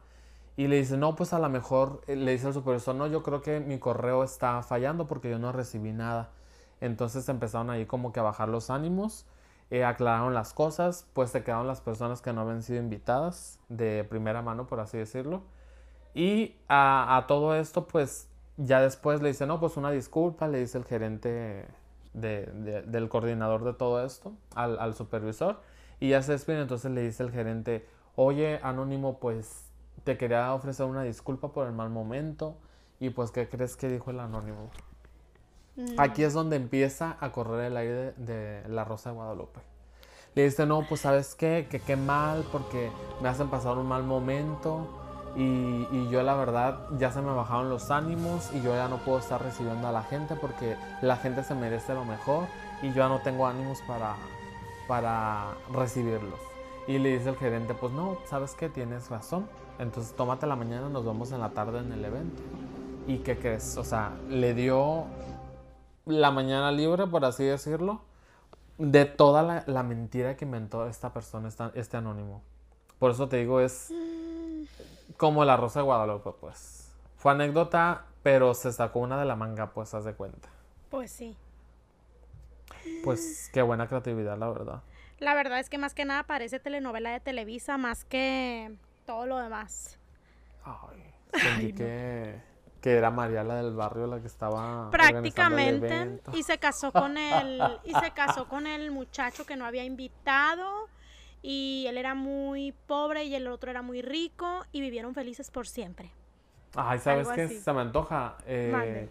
y 0.57 0.67
le 0.67 0.77
dice, 0.77 0.97
no, 0.97 1.15
pues 1.15 1.33
a 1.33 1.39
lo 1.39 1.49
mejor, 1.49 2.01
eh, 2.07 2.15
le 2.15 2.31
dice 2.31 2.47
al 2.47 2.53
supervisor, 2.53 2.95
no, 2.95 3.07
yo 3.07 3.23
creo 3.23 3.41
que 3.41 3.59
mi 3.59 3.79
correo 3.79 4.23
está 4.23 4.61
fallando 4.63 5.07
porque 5.07 5.29
yo 5.29 5.39
no 5.39 5.51
recibí 5.51 5.93
nada. 5.93 6.31
Entonces 6.81 7.27
empezaron 7.29 7.69
ahí 7.69 7.85
como 7.85 8.11
que 8.11 8.19
a 8.19 8.23
bajar 8.23 8.49
los 8.49 8.69
ánimos 8.69 9.25
eh, 9.71 9.83
aclararon 9.83 10.33
las 10.33 10.53
cosas, 10.53 11.07
pues 11.13 11.29
se 11.29 11.43
quedaron 11.43 11.67
las 11.67 11.79
personas 11.79 12.21
que 12.21 12.33
no 12.33 12.41
habían 12.41 12.63
sido 12.63 12.79
invitadas 12.79 13.59
de 13.69 14.03
primera 14.03 14.41
mano, 14.41 14.65
por 14.65 14.79
así 14.79 14.97
decirlo. 14.97 15.43
Y 16.15 16.55
a, 16.69 17.25
todo 17.27 17.55
esto, 17.55 17.85
pues 17.87 18.27
ya 18.57 18.81
después 18.81 19.21
le 19.21 19.29
dice, 19.29 19.45
no, 19.45 19.59
pues 19.59 19.77
una 19.77 19.91
disculpa, 19.91 20.47
le 20.47 20.59
dice 20.59 20.79
el 20.79 20.85
gerente 20.85 21.67
del 22.13 23.09
coordinador 23.09 23.63
de 23.63 23.73
todo 23.73 24.03
esto 24.03 24.33
al, 24.55 24.95
supervisor. 24.95 25.61
Y 25.99 26.09
ya 26.09 26.23
se 26.23 26.31
despide, 26.31 26.61
entonces 26.61 26.91
le 26.91 27.01
dice 27.01 27.21
el 27.21 27.31
gerente, 27.31 27.87
oye, 28.15 28.59
Anónimo, 28.63 29.19
pues 29.19 29.68
te 30.03 30.17
quería 30.17 30.53
ofrecer 30.53 30.85
una 30.85 31.03
disculpa 31.03 31.49
por 31.51 31.67
el 31.67 31.73
mal 31.73 31.89
momento. 31.89 32.55
Y 32.99 33.11
pues, 33.11 33.31
¿qué 33.31 33.47
crees 33.47 33.75
que 33.75 33.87
dijo 33.87 34.11
el 34.11 34.19
Anónimo? 34.19 34.69
Aquí 35.97 36.23
es 36.23 36.33
donde 36.33 36.57
empieza 36.57 37.17
a 37.19 37.31
correr 37.31 37.65
el 37.65 37.77
aire 37.77 38.13
de, 38.17 38.63
la 38.67 38.83
Rosa 38.83 39.11
de 39.11 39.15
Guadalupe. 39.15 39.61
Le 40.35 40.43
dice, 40.43 40.65
no, 40.65 40.85
pues 40.87 41.01
sabes 41.01 41.35
qué, 41.35 41.67
que 41.69 41.79
qué 41.79 41.95
mal, 41.95 42.45
porque 42.51 42.91
me 43.21 43.29
hacen 43.29 43.49
pasar 43.49 43.77
un 43.77 43.87
mal 43.87 44.03
momento 44.03 44.87
y, 45.35 46.09
yo 46.09 46.23
la 46.23 46.35
verdad 46.35 46.87
ya 46.97 47.11
se 47.11 47.21
me 47.21 47.31
bajaron 47.31 47.69
los 47.69 47.91
ánimos 47.91 48.51
y 48.53 48.61
yo 48.61 48.75
ya 48.75 48.87
no 48.87 48.97
puedo 48.97 49.19
estar 49.19 49.41
recibiendo 49.41 49.87
a 49.87 49.91
la 49.91 50.03
gente 50.03 50.35
porque 50.35 50.75
la 51.01 51.17
gente 51.17 51.43
se 51.43 51.55
merece 51.55 51.93
lo 51.93 52.03
mejor 52.03 52.47
y 52.81 52.87
yo 52.89 52.95
ya 52.95 53.09
no 53.09 53.19
tengo 53.19 53.45
ánimos 53.47 53.81
para, 53.87 54.15
para 54.87 55.53
recibirlos. 55.71 56.39
Y 56.87 56.97
le 56.97 57.17
dice 57.17 57.29
el 57.29 57.35
gerente, 57.37 57.73
pues 57.73 57.93
no, 57.93 58.17
sabes 58.25 58.55
qué, 58.55 58.69
tienes 58.69 59.09
razón. 59.09 59.47
Entonces 59.79 60.13
tómate 60.15 60.45
la 60.45 60.57
mañana, 60.57 60.89
nos 60.89 61.05
vemos 61.05 61.31
en 61.31 61.39
la 61.39 61.49
tarde 61.51 61.79
en 61.79 61.91
el 61.93 62.03
evento. 62.03 62.43
¿Y 63.07 63.19
qué 63.19 63.39
crees? 63.39 63.77
O 63.77 63.83
sea, 63.83 64.11
le 64.29 64.53
dio 64.53 65.05
la 66.05 66.31
mañana 66.31 66.71
libre, 66.71 67.07
por 67.07 67.23
así 67.23 67.45
decirlo, 67.45 68.01
de 68.77 69.05
toda 69.05 69.63
la, 69.65 69.83
mentira 69.83 70.35
que 70.35 70.45
inventó 70.45 70.85
esta 70.87 71.13
persona, 71.13 71.49
este 71.73 71.97
anónimo. 71.97 72.41
Por 72.99 73.11
eso 73.11 73.29
te 73.29 73.37
digo, 73.37 73.61
es 73.61 73.91
como 75.17 75.45
la 75.45 75.55
Rosa 75.55 75.79
de 75.79 75.85
Guadalupe, 75.85 76.31
pues. 76.39 76.91
Fue 77.15 77.31
anécdota, 77.31 78.05
pero 78.21 78.53
se 78.53 78.73
sacó 78.73 78.99
una 78.99 79.17
de 79.17 79.25
la 79.25 79.35
manga, 79.35 79.71
pues, 79.71 79.93
haz 79.93 80.03
de 80.03 80.13
cuenta. 80.13 80.49
Pues 80.89 81.11
sí. 81.11 81.37
Pues 83.03 83.49
qué 83.53 83.61
buena 83.61 83.87
creatividad, 83.87 84.37
la 84.37 84.49
verdad. 84.49 84.83
La 85.19 85.33
verdad 85.33 85.59
es 85.59 85.69
que 85.69 85.77
más 85.77 85.93
que 85.93 86.05
nada 86.05 86.23
parece 86.23 86.59
telenovela 86.59 87.11
de 87.11 87.19
Televisa, 87.19 87.77
más 87.77 88.05
que 88.05 88.73
todo 89.09 89.25
lo 89.25 89.39
demás. 89.39 89.97
Ay, 90.63 91.03
sentí 91.33 91.73
que 91.73 92.39
que 92.79 92.95
era 92.95 93.09
María 93.09 93.43
la 93.43 93.55
del 93.55 93.75
barrio 93.75 94.05
la 94.05 94.21
que 94.21 94.27
estaba 94.27 94.91
prácticamente 94.91 96.21
y 96.31 96.43
se 96.43 96.59
casó 96.59 96.91
con 96.91 97.17
el 97.17 97.59
y 97.83 97.93
se 97.95 98.11
casó 98.11 98.47
con 98.47 98.67
el 98.67 98.91
muchacho 98.91 99.47
que 99.47 99.55
no 99.55 99.65
había 99.65 99.83
invitado 99.83 100.87
y 101.41 101.85
él 101.89 101.97
era 101.97 102.13
muy 102.13 102.71
pobre 102.85 103.23
y 103.23 103.33
el 103.33 103.47
otro 103.47 103.71
era 103.71 103.81
muy 103.81 104.03
rico 104.03 104.63
y 104.71 104.79
vivieron 104.79 105.15
felices 105.15 105.49
por 105.49 105.67
siempre. 105.67 106.11
Ay, 106.75 106.99
¿sabes 106.99 107.27
qué? 107.29 107.47
Se 107.47 107.73
me 107.73 107.81
antoja 107.81 108.37
eh, 108.45 109.09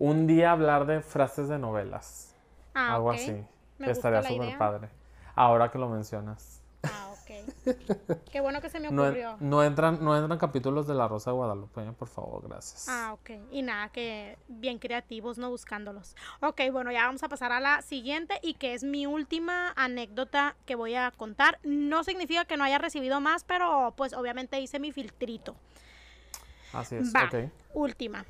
un 0.00 0.26
día 0.26 0.50
hablar 0.50 0.84
de 0.84 1.00
frases 1.00 1.48
de 1.48 1.60
novelas. 1.60 2.34
Ah, 2.74 2.96
algo 2.96 3.12
así. 3.12 3.46
Estaría 3.78 4.22
súper 4.24 4.58
padre. 4.58 4.88
Ahora 5.36 5.70
que 5.70 5.78
lo 5.78 5.88
mencionas. 5.88 6.61
Ok. 7.32 8.24
Qué 8.30 8.40
bueno 8.40 8.60
que 8.60 8.68
se 8.68 8.80
me 8.80 8.88
ocurrió. 8.88 9.36
No, 9.40 9.62
entran, 9.62 10.02
no 10.02 10.16
entran 10.16 10.38
capítulos 10.38 10.86
de 10.86 10.94
La 10.94 11.08
Rosa 11.08 11.30
de 11.30 11.36
Guadalupe, 11.36 11.82
por 11.92 12.08
favor, 12.08 12.46
gracias. 12.48 12.88
Ah, 12.88 13.12
ok. 13.14 13.30
Y 13.50 13.62
nada, 13.62 13.88
que 13.90 14.38
bien 14.48 14.78
creativos, 14.78 15.38
no 15.38 15.50
buscándolos. 15.50 16.16
Ok, 16.40 16.60
bueno, 16.72 16.90
ya 16.92 17.06
vamos 17.06 17.22
a 17.22 17.28
pasar 17.28 17.52
a 17.52 17.60
la 17.60 17.82
siguiente 17.82 18.38
y 18.42 18.54
que 18.54 18.74
es 18.74 18.84
mi 18.84 19.06
última 19.06 19.72
anécdota 19.76 20.56
que 20.66 20.74
voy 20.74 20.94
a 20.94 21.10
contar. 21.10 21.58
No 21.62 22.04
significa 22.04 22.44
que 22.44 22.56
no 22.56 22.64
haya 22.64 22.78
recibido 22.78 23.20
más, 23.20 23.44
pero 23.44 23.94
pues 23.96 24.12
obviamente 24.14 24.60
hice 24.60 24.78
mi 24.78 24.92
filtrito. 24.92 25.54
Así 26.72 26.96
es, 26.96 27.12
ok. 27.14 27.50
Última. 27.74 28.24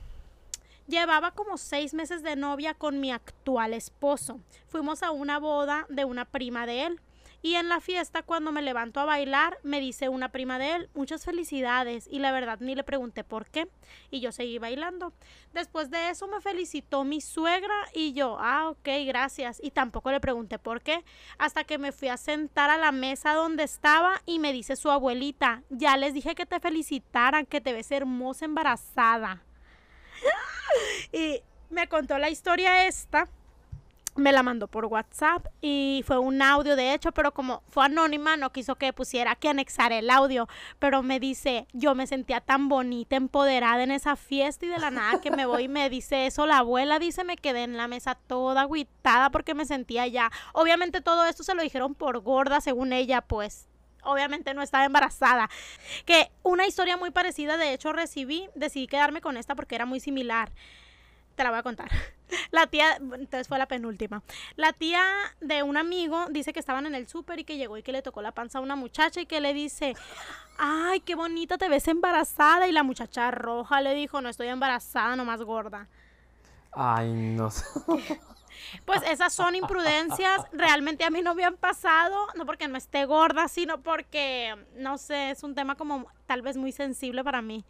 Llevaba 0.89 1.31
como 1.31 1.59
seis 1.59 1.95
meses 1.95 2.23
de 2.23 2.35
novia 2.35 2.75
con 2.75 3.01
mi 3.01 3.13
actual 3.13 3.73
esposo. 3.73 4.41
Fuimos 4.67 5.03
a 5.03 5.13
una 5.13 5.39
boda 5.39 5.87
de 5.89 6.05
una 6.05 6.25
prima 6.25 6.67
de 6.67 6.87
él 6.87 7.01
Y 7.43 7.57
en 7.57 7.69
la 7.69 7.81
fiesta, 7.81 8.23
cuando 8.23 8.53
me 8.53 8.63
levanto 8.63 9.01
a 9.01 9.05
bailar, 9.05 9.59
me 9.65 9.81
dice 9.81 10.09
una 10.09 10.31
prima 10.31 10.61
de 10.61 10.77
él, 10.77 10.91
muchas 10.95 11.25
felicidades. 11.25 12.07
Y 12.09 12.21
la 12.21 12.31
verdad 12.31 12.59
ni 12.61 12.77
le 12.77 12.85
pregunté 12.85 13.25
por 13.25 13.47
qué. 13.47 13.69
Y 14.13 14.21
yo 14.21 14.31
seguí 14.31 14.59
bailando. 14.59 15.13
Después 15.53 15.91
de 15.91 16.11
eso 16.11 16.29
me 16.29 16.41
felicitó 16.41 17.03
mi 17.03 17.21
suegra 17.21 17.75
y 17.93 18.13
yo, 18.13 18.37
ah, 18.39 18.71
ok, 18.71 18.89
gracias. 19.07 19.59
Y 19.61 19.73
tampoco 19.73 20.13
le 20.13 20.21
pregunté 20.21 20.61
por 20.61 20.83
qué. 20.83 21.05
Hasta 21.37 21.65
que 21.65 21.79
me 21.79 21.91
fui 21.91 22.09
a 22.09 22.17
sentar 22.17 22.71
a 22.71 22.79
la 22.79 22.93
mesa 22.93 23.35
donde 23.35 23.65
estaba 23.65 24.23
y 24.25 24.39
me 24.39 24.53
dice 24.53 24.77
su 24.77 24.91
abuelita, 24.91 25.65
ya 25.69 25.97
les 25.97 26.15
dije 26.15 26.37
que 26.37 26.47
te 26.47 26.61
felicitaran, 26.61 27.47
que 27.47 27.61
te 27.61 27.73
ves 27.73 27.91
hermosa 27.91 28.45
embarazada. 28.45 29.43
y 31.13 31.43
me 31.71 31.89
contó 31.89 32.19
la 32.19 32.31
historia 32.31 32.87
esta 32.87 33.29
me 34.15 34.33
la 34.33 34.43
mandó 34.43 34.69
por 34.69 34.87
WhatsApp 34.87 35.47
y 35.61 36.05
fue 36.07 36.19
un 36.19 36.43
audio 36.43 36.77
de 36.77 36.95
hecho, 36.95 37.13
pero 37.13 37.33
como 37.33 37.63
fue 37.69 37.87
anónima 37.87 38.37
no 38.37 38.53
quiso 38.53 38.77
que 38.77 38.93
pusiera 38.93 39.37
que 39.37 39.49
anexara 39.49 39.99
el 39.99 40.11
audio, 40.11 40.49
pero 40.79 41.03
me 41.03 41.21
dice, 41.21 41.67
yo 41.73 41.95
me 41.95 42.07
sentía 42.07 42.41
tan 42.41 42.69
bonita, 42.69 43.17
empoderada 43.17 43.83
en 43.83 43.91
esa 43.91 44.17
fiesta 44.17 44.67
y 44.67 44.69
de 44.69 44.79
la 44.79 44.91
nada 44.91 45.21
que 45.21 45.31
me 45.31 45.47
voy 45.47 45.65
y 45.65 45.69
me 45.69 45.89
dice 45.89 46.27
eso, 46.27 46.47
la 46.47 46.59
abuela 46.59 46.99
dice, 46.99 47.25
me 47.25 47.37
quedé 47.37 47.63
en 47.65 47.77
la 47.77 47.89
mesa 47.89 48.15
toda 48.15 48.63
agüitada 48.63 49.31
porque 49.31 49.55
me 49.55 49.65
sentía 49.65 50.07
ya, 50.07 50.31
obviamente 50.53 51.01
todo 51.01 51.25
esto 51.25 51.43
se 51.43 51.55
lo 51.55 51.63
dijeron 51.63 51.95
por 51.95 52.21
gorda 52.21 52.61
según 52.61 52.93
ella, 52.93 53.23
pues 53.23 53.69
obviamente 54.03 54.55
no 54.55 54.63
estaba 54.63 54.85
embarazada. 54.85 55.49
Que 56.05 56.31
una 56.43 56.67
historia 56.67 56.97
muy 56.97 57.11
parecida, 57.11 57.57
de 57.57 57.73
hecho, 57.73 57.93
recibí, 57.93 58.49
decidí 58.55 58.87
quedarme 58.87 59.21
con 59.21 59.37
esta 59.37 59.55
porque 59.55 59.75
era 59.75 59.87
muy 59.87 60.01
similar. 60.01 60.53
Te 61.43 61.45
la 61.45 61.51
voy 61.51 61.59
a 61.59 61.63
contar. 61.65 61.91
La 62.53 62.69
tía, 62.69 62.97
entonces 62.97 63.49
fue 63.49 63.59
la 63.59 63.67
penúltima. 63.67 64.23
La 64.55 64.73
tía 64.73 65.03
de 65.41 65.65
un 65.65 65.77
amigo 65.77 66.27
dice 66.31 66.53
que 66.53 66.61
estaban 66.61 66.87
en 66.87 66.95
el 66.95 67.09
súper 67.09 67.41
y 67.41 67.45
que 67.45 67.57
llegó 67.57 67.77
y 67.77 67.83
que 67.83 67.91
le 67.91 68.01
tocó 68.01 68.23
la 68.23 68.31
panza 68.31 68.59
a 68.59 68.63
una 68.63 68.77
muchacha 68.77 69.21
y 69.21 69.27
que 69.27 69.41
le 69.41 69.53
dice, 69.53 69.95
ay, 70.57 71.01
qué 71.01 71.15
bonita 71.17 71.59
te 71.59 71.69
ves 71.69 71.89
embarazada. 71.89 72.69
Y 72.69 72.73
la 72.73 72.85
muchacha 72.85 73.33
roja 73.33 73.81
le 73.81 73.93
dijo, 73.95 74.21
no 74.21 74.29
estoy 74.29 74.47
embarazada, 74.49 75.17
nomás 75.17 75.43
gorda. 75.43 75.89
Ay, 76.71 77.11
no 77.11 77.51
sé. 77.51 77.65
Pues 78.85 79.03
esas 79.03 79.35
son 79.35 79.57
imprudencias, 79.57 80.43
realmente 80.53 81.05
a 81.05 81.11
mí 81.11 81.21
no 81.21 81.35
me 81.35 81.45
han 81.45 81.57
pasado, 81.57 82.29
no 82.37 82.47
porque 82.47 82.69
no 82.69 82.79
esté 82.79 83.07
gorda, 83.07 83.49
sino 83.49 83.81
porque, 83.81 84.55
no 84.77 84.97
sé, 84.99 85.31
es 85.31 85.43
un 85.43 85.57
tema 85.57 85.75
como 85.75 86.07
tal 86.27 86.43
vez 86.43 86.57
muy 86.57 86.71
sensible 86.71 87.25
para 87.25 87.43
mí. 87.43 87.65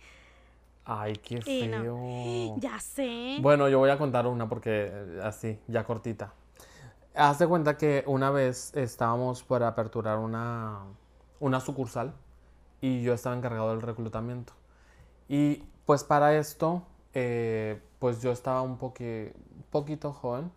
Ay, 0.84 1.14
qué 1.16 1.40
Y 1.46 1.66
no. 1.68 1.82
feo. 1.84 2.56
Ya 2.60 2.78
sé. 2.80 3.38
Bueno, 3.40 3.68
yo 3.68 3.78
voy 3.78 3.90
a 3.90 3.98
contar 3.98 4.26
una 4.26 4.48
porque 4.48 4.90
eh, 4.92 5.20
así, 5.22 5.58
ya 5.68 5.84
cortita. 5.84 6.32
Haz 7.14 7.38
de 7.38 7.46
cuenta 7.46 7.76
que 7.76 8.04
una 8.06 8.30
vez 8.30 8.74
estábamos 8.74 9.42
por 9.42 9.62
aperturar 9.62 10.18
una, 10.18 10.80
una 11.40 11.60
sucursal 11.60 12.14
y 12.80 13.02
yo 13.02 13.12
estaba 13.14 13.36
encargado 13.36 13.70
del 13.70 13.82
reclutamiento. 13.82 14.54
Y 15.28 15.64
pues 15.86 16.04
para 16.04 16.34
esto, 16.36 16.82
eh, 17.14 17.80
pues 17.98 18.20
yo 18.22 18.32
estaba 18.32 18.62
un 18.62 18.78
poqui- 18.78 19.32
poquito 19.70 20.12
joven 20.12 20.50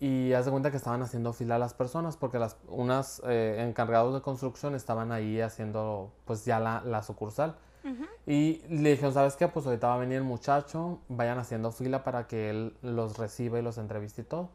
y 0.00 0.32
haz 0.32 0.46
de 0.46 0.50
cuenta 0.50 0.70
que 0.70 0.76
estaban 0.76 1.02
haciendo 1.02 1.32
fila 1.32 1.58
las 1.58 1.74
personas 1.74 2.16
porque 2.16 2.38
las 2.38 2.56
unas 2.68 3.22
eh, 3.26 3.64
encargados 3.66 4.14
de 4.14 4.20
construcción 4.22 4.74
estaban 4.74 5.12
ahí 5.12 5.40
haciendo 5.40 6.12
pues 6.24 6.44
ya 6.44 6.60
la, 6.60 6.82
la 6.84 7.02
sucursal. 7.02 7.56
Ujú. 7.84 8.04
Y 8.26 8.62
le 8.68 8.90
dijeron, 8.92 9.12
¿sabes 9.12 9.36
qué? 9.36 9.48
Pues 9.48 9.66
ahorita 9.66 9.88
va 9.88 9.94
a 9.94 9.98
venir 9.98 10.18
el 10.18 10.24
muchacho, 10.24 11.00
vayan 11.08 11.38
haciendo 11.38 11.72
fila 11.72 12.02
para 12.04 12.26
que 12.26 12.50
él 12.50 12.76
los 12.82 13.18
reciba 13.18 13.58
y 13.58 13.62
los 13.62 13.76
entreviste 13.78 14.22
y 14.22 14.24
todo. 14.24 14.48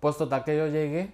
Pues 0.00 0.16
total 0.16 0.44
que 0.44 0.56
yo 0.56 0.66
llegué 0.68 1.12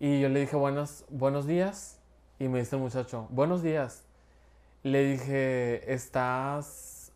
y 0.00 0.20
yo 0.20 0.28
le 0.28 0.40
dije 0.40 0.56
buenos, 0.56 1.04
buenos 1.10 1.46
días 1.46 2.00
y 2.38 2.48
me 2.48 2.60
dice 2.60 2.76
el 2.76 2.82
muchacho, 2.82 3.26
buenos 3.30 3.62
días. 3.62 4.04
Le 4.82 5.04
dije, 5.04 5.92
¿estás, 5.94 7.12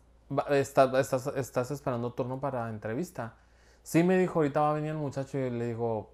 está- 0.51 0.99
estás, 0.99 1.27
estás 1.35 1.71
esperando 1.71 2.11
turno 2.13 2.39
para 2.39 2.69
entrevista? 2.69 3.35
Sí, 3.83 4.03
me 4.03 4.17
dijo, 4.17 4.39
ahorita 4.39 4.61
va 4.61 4.71
a 4.71 4.73
venir 4.73 4.91
el 4.91 4.97
muchacho 4.97 5.37
y 5.37 5.49
le 5.51 5.67
digo, 5.67 6.11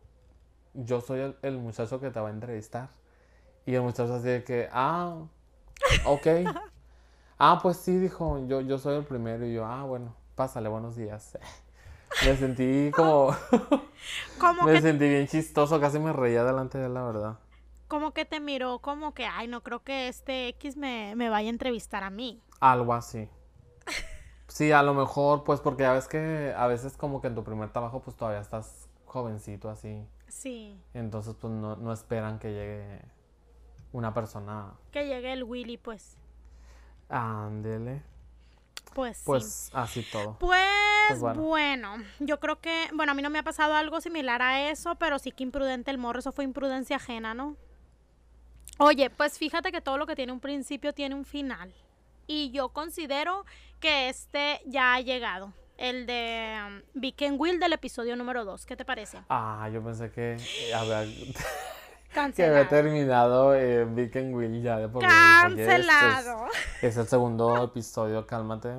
yo 0.73 1.01
soy 1.01 1.21
el, 1.21 1.37
el 1.43 1.57
muchacho 1.57 1.99
que 1.99 2.11
te 2.11 2.19
va 2.19 2.29
a 2.29 2.31
entrevistar. 2.31 2.89
Y 3.65 3.75
el 3.75 3.81
muchacho 3.83 4.15
así 4.15 4.27
de 4.27 4.43
que, 4.43 4.69
ah, 4.71 5.17
ok. 6.05 6.27
Ah, 7.37 7.59
pues 7.61 7.77
sí, 7.77 7.97
dijo, 7.97 8.39
yo, 8.47 8.61
yo 8.61 8.77
soy 8.77 8.95
el 8.97 9.05
primero. 9.05 9.45
Y 9.45 9.53
yo, 9.53 9.65
ah, 9.65 9.83
bueno, 9.83 10.15
pásale, 10.35 10.69
buenos 10.69 10.95
días. 10.95 11.37
Me 12.25 12.37
sentí 12.37 12.91
como, 12.95 13.35
Como 14.37 14.63
me 14.63 14.71
que, 14.71 14.81
sentí 14.81 15.07
bien 15.09 15.27
chistoso, 15.27 15.79
casi 15.81 15.99
me 15.99 16.13
reía 16.13 16.43
delante 16.45 16.77
de 16.77 16.85
él, 16.85 16.93
la 16.93 17.03
verdad. 17.03 17.39
como 17.87 18.13
que 18.13 18.25
te 18.25 18.39
miró 18.39 18.79
como 18.79 19.13
que, 19.13 19.25
ay, 19.25 19.47
no 19.47 19.61
creo 19.63 19.83
que 19.83 20.07
este 20.07 20.47
X 20.49 20.77
me, 20.77 21.15
me 21.15 21.29
vaya 21.29 21.49
a 21.49 21.51
entrevistar 21.51 22.03
a 22.03 22.09
mí. 22.09 22.41
Algo 22.59 22.93
así. 22.93 23.29
Sí, 24.47 24.71
a 24.71 24.83
lo 24.83 24.93
mejor, 24.93 25.43
pues 25.43 25.59
porque 25.59 25.83
ya 25.83 25.93
ves 25.93 26.07
que 26.07 26.53
a 26.55 26.67
veces 26.67 26.95
como 26.97 27.19
que 27.21 27.27
en 27.27 27.35
tu 27.35 27.43
primer 27.43 27.71
trabajo 27.71 28.01
pues 28.03 28.15
todavía 28.15 28.39
estás 28.41 28.87
jovencito 29.05 29.69
así. 29.69 30.07
Sí. 30.27 30.79
Entonces 30.93 31.35
pues 31.35 31.51
no, 31.53 31.75
no 31.77 31.91
esperan 31.91 32.39
que 32.39 32.53
llegue 32.53 33.01
una 33.91 34.13
persona. 34.13 34.73
Que 34.91 35.07
llegue 35.07 35.33
el 35.33 35.43
Willy, 35.43 35.77
pues. 35.77 36.17
Ándele. 37.09 38.01
Pues, 38.93 39.17
sí. 39.17 39.23
Pues 39.25 39.69
así 39.73 40.05
todo. 40.11 40.37
Pues, 40.39 40.61
Pues 41.09 41.19
bueno. 41.19 41.41
bueno. 41.41 41.97
yo 42.19 42.39
creo 42.39 42.61
que, 42.61 42.87
bueno, 42.93 43.11
a 43.11 43.15
mí 43.15 43.21
no 43.21 43.29
me 43.29 43.39
ha 43.39 43.43
pasado 43.43 43.75
algo 43.75 43.99
similar 43.99 44.41
a 44.41 44.69
eso, 44.69 44.95
pero 44.95 45.19
sí 45.19 45.31
que 45.31 45.43
imprudente 45.43 45.91
el 45.91 45.97
morro, 45.97 46.19
eso 46.19 46.31
fue 46.31 46.45
imprudencia 46.45 46.95
ajena, 46.95 47.33
¿no? 47.33 47.57
Oye, 48.77 49.09
pues 49.09 49.37
fíjate 49.37 49.71
que 49.71 49.81
todo 49.81 49.97
lo 49.97 50.05
que 50.05 50.15
tiene 50.15 50.31
un 50.31 50.39
principio 50.39 50.93
tiene 50.93 51.15
un 51.15 51.25
final. 51.25 51.73
Y 52.27 52.51
yo 52.51 52.69
considero 52.69 53.45
que 53.79 54.09
este 54.09 54.61
ya 54.65 54.95
ha 54.95 55.01
llegado. 55.01 55.53
El 55.77 56.05
de 56.05 56.81
um, 56.93 57.39
Will 57.39 57.59
del 57.59 57.73
episodio 57.73 58.15
número 58.15 58.45
2. 58.45 58.65
¿Qué 58.65 58.75
te 58.77 58.85
parece? 58.85 59.19
Ah, 59.29 59.69
yo 59.71 59.83
pensé 59.83 60.09
que 60.09 60.37
eh, 60.37 60.73
que 62.35 62.45
había 62.45 62.67
terminado 62.69 63.53
eh, 63.55 63.85
Vic 63.85 64.15
and 64.15 64.33
Will 64.35 64.61
ya 64.61 64.77
de 64.77 64.87
por 64.89 65.03
este 65.03 65.13
es- 65.13 65.41
Cancelado. 65.41 66.45
Es 66.81 66.97
el 66.97 67.07
segundo 67.07 67.63
episodio, 67.63 68.25
cálmate. 68.25 68.73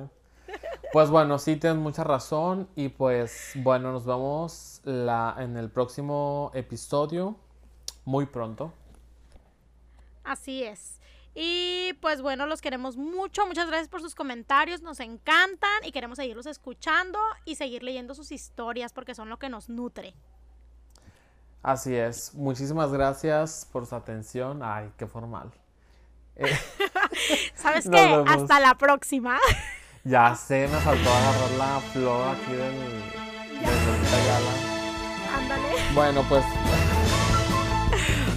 Pues 0.93 1.09
bueno, 1.09 1.37
sí 1.37 1.57
tienes 1.57 1.77
mucha 1.79 2.03
razón 2.03 2.67
y 2.75 2.89
pues 2.89 3.51
bueno, 3.55 3.91
nos 3.91 4.05
vemos 4.05 4.81
la, 4.85 5.35
en 5.39 5.57
el 5.57 5.69
próximo 5.69 6.51
episodio 6.53 7.35
muy 8.05 8.25
pronto. 8.25 8.73
Así 10.23 10.63
es. 10.63 10.99
Y 11.35 11.93
pues 12.01 12.21
bueno, 12.21 12.45
los 12.47 12.61
queremos 12.61 12.97
mucho. 12.97 13.45
Muchas 13.45 13.67
gracias 13.67 13.89
por 13.89 14.01
sus 14.01 14.15
comentarios. 14.15 14.81
Nos 14.81 14.99
encantan 14.99 15.83
y 15.83 15.91
queremos 15.91 16.17
seguirlos 16.17 16.47
escuchando 16.47 17.19
y 17.45 17.55
seguir 17.55 17.83
leyendo 17.83 18.15
sus 18.15 18.31
historias 18.31 18.91
porque 18.93 19.13
son 19.13 19.29
lo 19.29 19.37
que 19.37 19.49
nos 19.49 19.69
nutre. 19.69 20.15
Así 21.63 21.95
es. 21.95 22.33
Muchísimas 22.33 22.91
gracias 22.91 23.67
por 23.71 23.85
su 23.85 23.95
atención. 23.95 24.61
Ay, 24.63 24.91
qué 24.97 25.07
formal. 25.07 25.51
Eh, 26.35 26.57
¿Sabes 27.55 27.89
qué? 27.91 28.23
Hasta 28.27 28.59
la 28.59 28.75
próxima. 28.75 29.37
ya 30.03 30.35
sé, 30.35 30.67
me 30.67 30.77
faltó 30.79 31.09
agarrar 31.09 31.51
la 31.57 31.79
flor 31.91 32.35
aquí 32.35 32.51
del, 32.51 32.79
del. 32.79 33.03
Ándale. 35.35 35.93
Bueno, 35.93 36.23
pues. 36.29 36.45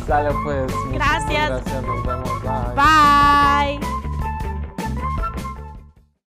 Dale, 0.06 0.30
pues. 0.44 0.72
Gracias. 0.92 1.50
Gracias, 1.50 1.82
nos 1.82 2.06
vemos. 2.06 2.42
Bye. 2.42 3.78
Bye. 3.78 3.89